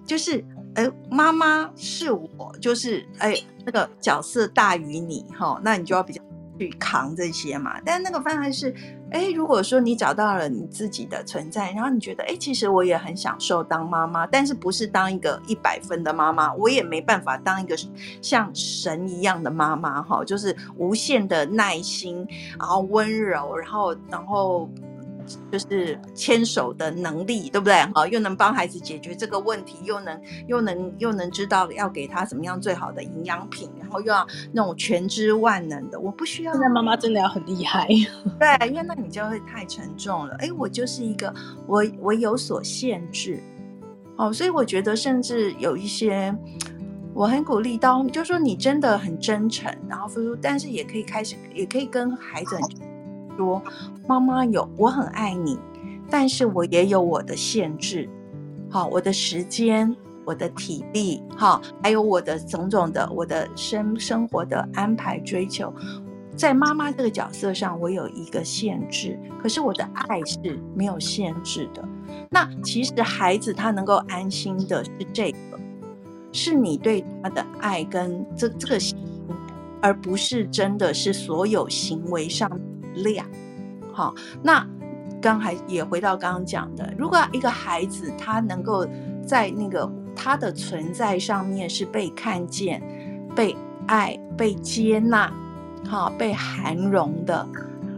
[0.03, 0.43] 就是。
[0.75, 6.21] 哎，妈妈是我，就是哎，那个角色大于你哈，那你就要比较
[6.59, 7.79] 去扛这些嘛。
[7.85, 8.71] 但那个方案是，
[9.09, 17.75] 哎，如果说你找到了你自己的存在，然后你觉得，哎，其实我也很享受当妈妈，但是不是当一个一百分的妈妈，我也没办法当一个
[18.21, 22.27] 像神一样的妈妈哈，就是无限的耐心，
[22.59, 24.69] 然后温柔，然后然后。
[25.51, 27.75] 就是牵手的能力，对不对？
[27.93, 35.99] 好，又能帮孩子解决这个问题，又能又能又能知道要给他怎么样最好的营养品，然后又要那种全知万能的。
[35.99, 36.53] 我不需要。
[36.53, 37.87] 现在妈妈真的要很厉害。
[38.39, 40.35] 对，因为那你就会太沉重了。
[40.39, 41.33] 哎，我就是一个
[41.67, 43.39] 我我有所限制，
[44.17, 46.35] 哦，所以我觉得甚至有一些，
[47.13, 52.88] 我很鼓励到，就是说你真的很真诚，然后付出，但是也可以开始，也可以跟孩子很。
[53.39, 53.63] 说
[54.05, 55.57] 妈妈有，我很爱你，
[56.09, 58.09] 但是我也有我的限制，
[58.69, 65.73] 好，我的时间，我的体力，好，还有我的种种的我的生生活的安排追求，
[66.35, 71.81] 在妈妈这个角色上，我有一个限制，可是我的爱是没有限制的。
[72.29, 75.57] 那其实孩子他能够安心的是这个，
[76.33, 78.79] 是你对他的爱跟这这个，
[79.81, 82.51] 而不是真的是所有行为上
[82.95, 83.25] 量。
[83.93, 84.13] 好，
[84.43, 84.65] 那
[85.21, 88.85] 刚才也回到刚刚讲的，如果一个孩子他能够
[89.25, 92.81] 在那个他的存在上面是被看见、
[93.35, 93.55] 被
[93.87, 95.31] 爱、被接纳。
[95.87, 97.47] 好，被涵容的，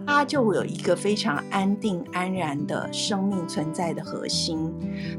[0.05, 4.71] 他就会有一个非常安定安然的生命存在的核心。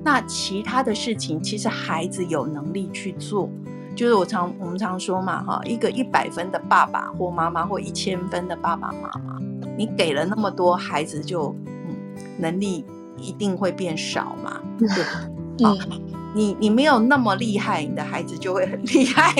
[0.02, 3.50] 那其他的事情，其实孩子有能力去做。
[3.96, 11.96] 就是我常我们常说嘛，哈，一个一百分的爸爸或妈妈，或一千分的爸爸妈妈，你给了那么多，孩子就嗯，
[12.38, 12.84] 能力
[13.16, 15.30] 一定会变少嘛，对吧？
[15.64, 16.02] 嗯。
[16.34, 19.34] 你你没有那么厉害，你的孩子就会很厉害。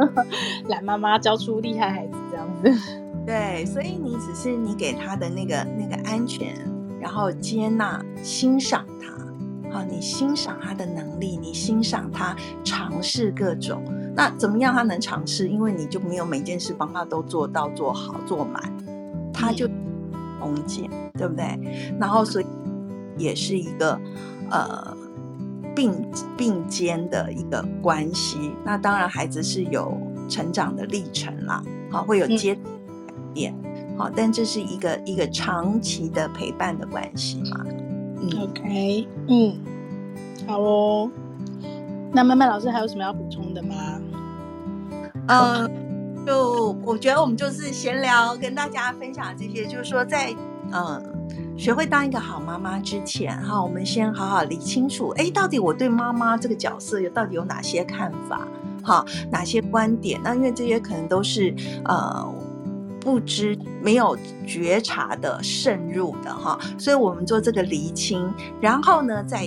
[0.66, 2.96] 懒妈妈教出厉害孩子这样子。
[3.26, 6.54] 对，所以你只是你给他的那个那个安全，
[6.98, 9.12] 然后接纳、欣赏他。
[9.70, 13.84] 好，你欣赏他的能力，你欣赏他尝试各种。
[14.16, 15.48] 那怎么样他能尝试？
[15.48, 18.62] 因为你就没有每件事帮他都做到、做好、做满，
[19.42, 19.68] 他就
[20.40, 20.88] 空间，
[21.18, 21.58] 对不对？
[21.98, 22.46] 然后所以
[23.18, 24.00] 也是一个
[24.50, 24.96] 呃。
[25.74, 25.90] 并
[26.36, 29.96] 并肩的一个关系，那当然孩子是有
[30.28, 32.66] 成长的历程啦，好，会有阶段
[33.06, 33.54] 改变，
[33.96, 37.64] 好，但这是一个一个长期的陪伴的关系嘛。
[38.20, 39.56] 嗯，OK，嗯，
[40.46, 41.10] 好哦。
[42.12, 43.74] 那曼曼老师还有什么要补充的吗？
[45.28, 45.70] 嗯，
[46.26, 50.34] 就我觉得我们就是闲聊，跟大家分享这些，就是说在
[50.72, 51.02] 嗯。
[51.54, 58.48] 学会当一个好妈妈之前，哈，我们先好好理清楚，哎，到底我对妈妈这个角色有到底有哪些看法，
[58.82, 60.18] 哈，哪些观点？
[60.24, 61.54] 那因为这些可能都是
[61.84, 62.26] 呃
[62.98, 64.16] 不知没有
[64.46, 69.44] 觉察的渗入的，哈，所以我们做这个厘清，然后呢，再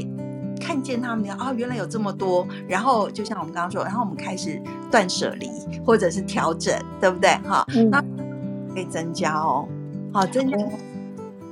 [0.66, 4.60] 看见他们哦，原来有这么多，然后就像我们刚刚说，然后我们开始
[4.90, 5.48] 断舍离
[5.86, 7.30] 或者是调整，对不对？
[7.48, 8.02] 哈，嗯，那
[8.74, 9.68] 可以增加哦，
[10.12, 10.58] 好，增加。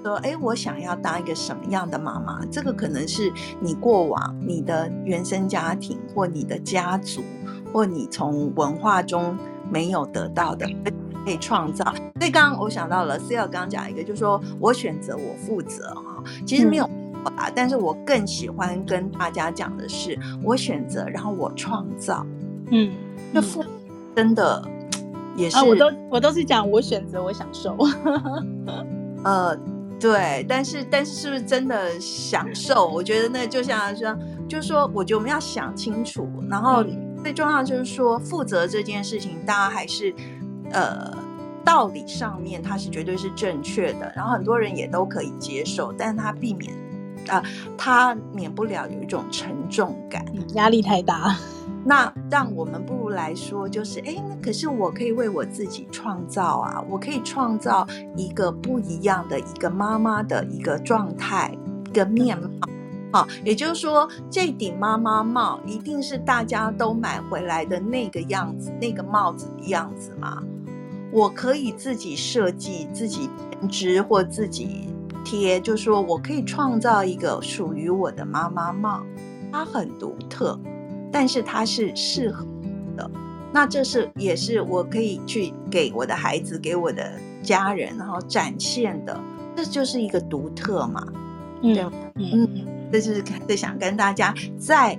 [0.03, 2.43] 说，哎，我想要当一个什么样的妈妈？
[2.47, 7.21] 这个可能是你过往你的原生家庭，或你的家族，
[7.71, 9.37] 或你从文化中
[9.69, 10.67] 没有得到的，
[11.23, 11.85] 可以创造。
[12.19, 16.23] 所以刚刚我想到了，Celia 刚刚讲一个，就是说我选择，我负责哈。
[16.45, 16.89] 其实没有
[17.35, 22.25] 啊，但是我更喜欢跟大家讲的是，我选择，然后我创造。
[22.71, 22.91] 嗯，
[23.31, 23.63] 那负
[24.15, 24.63] 真的
[25.35, 27.77] 也是，啊、我都我都是讲我选择，我享受。
[29.23, 29.57] 呃。
[29.99, 32.85] 对，但是但是是不是真的享受？
[32.85, 34.13] 我觉得那就像说，
[34.49, 36.27] 就是说，我觉得我们要想清楚。
[36.49, 36.83] 然后
[37.23, 40.13] 最重要就是说，负责这件事情，大家还是
[40.71, 41.09] 呃
[41.63, 46.73] 道理上面它是绝对是正确的，然后很多人也都可以接受，但是它避免
[47.27, 47.43] 啊，
[47.77, 51.35] 它、呃、免不了有一种沉重感，压力太大。
[51.85, 61.53] 那让我们不如来说，就是哎，那可是我可以为我自己创造啊，我可以创造一个不一样的一个妈妈的一个状态，
[61.89, 62.49] 一个面貌。
[63.11, 70.41] 好，也就是说，这顶妈妈帽一定是大家都买回来的那个样子，那个帽子的样子吗？
[71.11, 74.89] 我可以自己设计、自己编织或自己
[75.23, 79.03] 贴，就是说我可以创造一个属于我的妈妈帽，
[79.51, 80.59] 它很独特。
[81.11, 82.43] 但是它是适合
[82.97, 83.07] 的，
[83.51, 87.13] 那这是也是我可以去给我的孩子、给我的
[87.43, 89.15] 家人，然后展现的，
[89.55, 91.05] 这就是一个独特嘛，
[91.61, 91.91] 嗯、对吗？
[92.15, 92.49] 嗯，
[92.91, 94.97] 这是这想跟大家在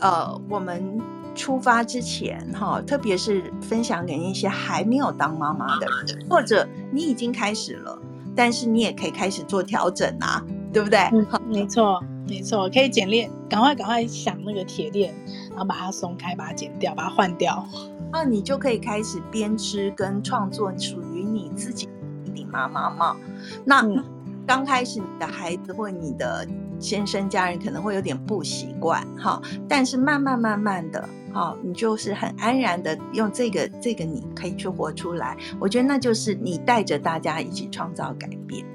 [0.00, 1.00] 呃我们
[1.32, 7.96] 出发之前哈，特别是分享给那些还没有当妈妈的人，或者你已经开始了，
[8.38, 10.40] 但是你也可以开始做调整啊，
[10.72, 11.00] 对不对？
[11.12, 12.00] 嗯、没错。
[12.28, 15.14] 没错，可以剪链，赶快赶快想那个铁链，
[15.48, 17.66] 然后把它松开，把它剪掉，把它换掉，
[18.12, 21.92] 那你就可以开始编织跟创作属于你自己的
[22.26, 23.16] 一顶妈妈帽。
[23.64, 24.04] 那、嗯、
[24.46, 26.46] 刚开始你的孩子或你的
[26.78, 31.08] 先生家人可能会有点不习惯哈，但是慢慢慢慢的
[31.38, 35.36] 哈，你就是很安然的用这个这个你可以去活出来。
[35.60, 38.66] 我觉得那就是你带着大家一起创造改变。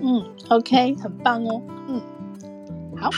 [0.00, 2.00] 嗯，OK，很棒哦，嗯。
[2.96, 3.10] 好，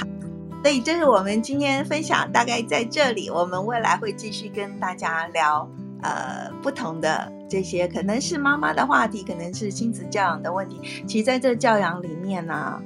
[0.63, 3.31] 所以这是我们今天分享，大概在这里。
[3.31, 5.67] 我们未来会继续跟大家聊，
[6.03, 10.81] 呃，不同的这些，可能是妈妈的话题，可能是亲子教养的问题。
[11.07, 12.83] 其实，在这教养里面呢、啊，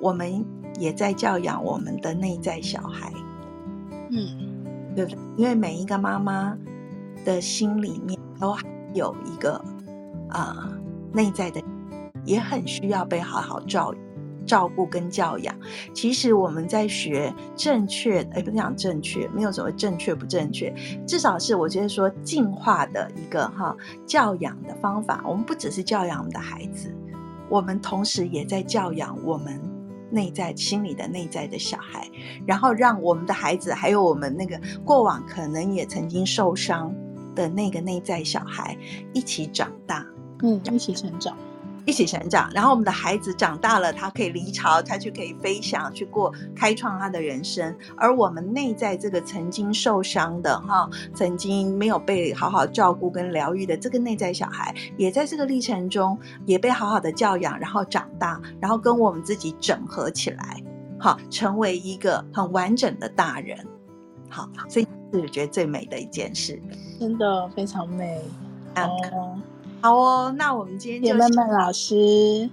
[0.00, 0.44] 我们
[0.80, 3.12] 也在教养我们的内在小孩，
[4.10, 4.51] 嗯，
[4.94, 5.18] 对不对？
[5.36, 6.56] 因为每一个妈妈
[7.24, 8.56] 的心里面都
[8.94, 9.54] 有一个
[10.28, 10.78] 啊、呃、
[11.12, 11.62] 内在的，
[12.24, 13.94] 也很需要被好好照
[14.44, 15.54] 照顾跟教养。
[15.94, 20.74] 其实我们在学正确，哎，不是讲正确，没有什么正确不正确，
[21.06, 23.74] 至少是我觉得说进化的一个哈
[24.04, 25.22] 教养的方法。
[25.24, 26.92] 我们不只是教养我们的孩子，
[27.48, 29.60] 我们同时也在教养我们
[30.12, 32.06] 内在心里的内在的小孩，
[32.46, 36.94] 然后让我们的孩子还有我们那个过往可能也曾经受伤
[37.34, 38.76] 的那个内在小孩
[39.14, 40.06] 一起长大，
[40.42, 41.36] 嗯，一起成长。
[41.84, 47.74] 一起成长，然后我们的孩子长大了，他可以离巢，他就可以飞翔，去过开创他的人生。
[47.96, 56.16] 而我们内在这个曾经受伤的哈，曾经没有被好好照顾跟疗愈的这个内在小孩，也在这个历程中
[56.46, 60.62] 也被好好的教养，然后长大，然后跟我们自己整合起来，
[61.00, 63.58] 好，成为一个很完整的大人。
[64.28, 66.62] 好，所以是我觉得最美的一件事，
[67.00, 68.20] 真的非常美。
[68.76, 68.88] 哦。
[69.12, 69.38] Oh.
[69.82, 72.48] 好哦，那我们今天就曼曼老师，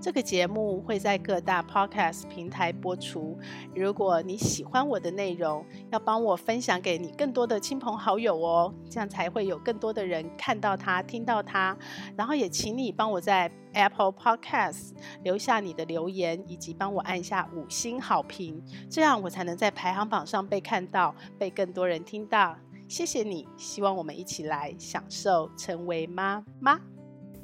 [0.00, 3.36] 这个节目会在各大 podcast 平台播出。
[3.74, 11.76] 如果你喜欢我的内容，要帮我分享给你更多的亲朋好友哦，这样才会有更多的人看到它、听到它。
[12.16, 14.90] 然后也请你帮我在 Apple Podcast
[15.24, 22.54] 留下你的留言，以及帮我按下五星好评，这样我才能在排行榜上被看到，被更多人听到。
[22.86, 26.80] 谢谢你，希望我们一起来享受成为妈妈，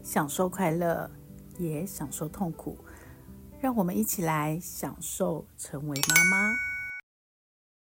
[0.02, 1.10] 享受快乐，
[1.58, 2.76] 也享受痛苦，
[3.58, 6.69] 让我们一起来享受成为妈妈。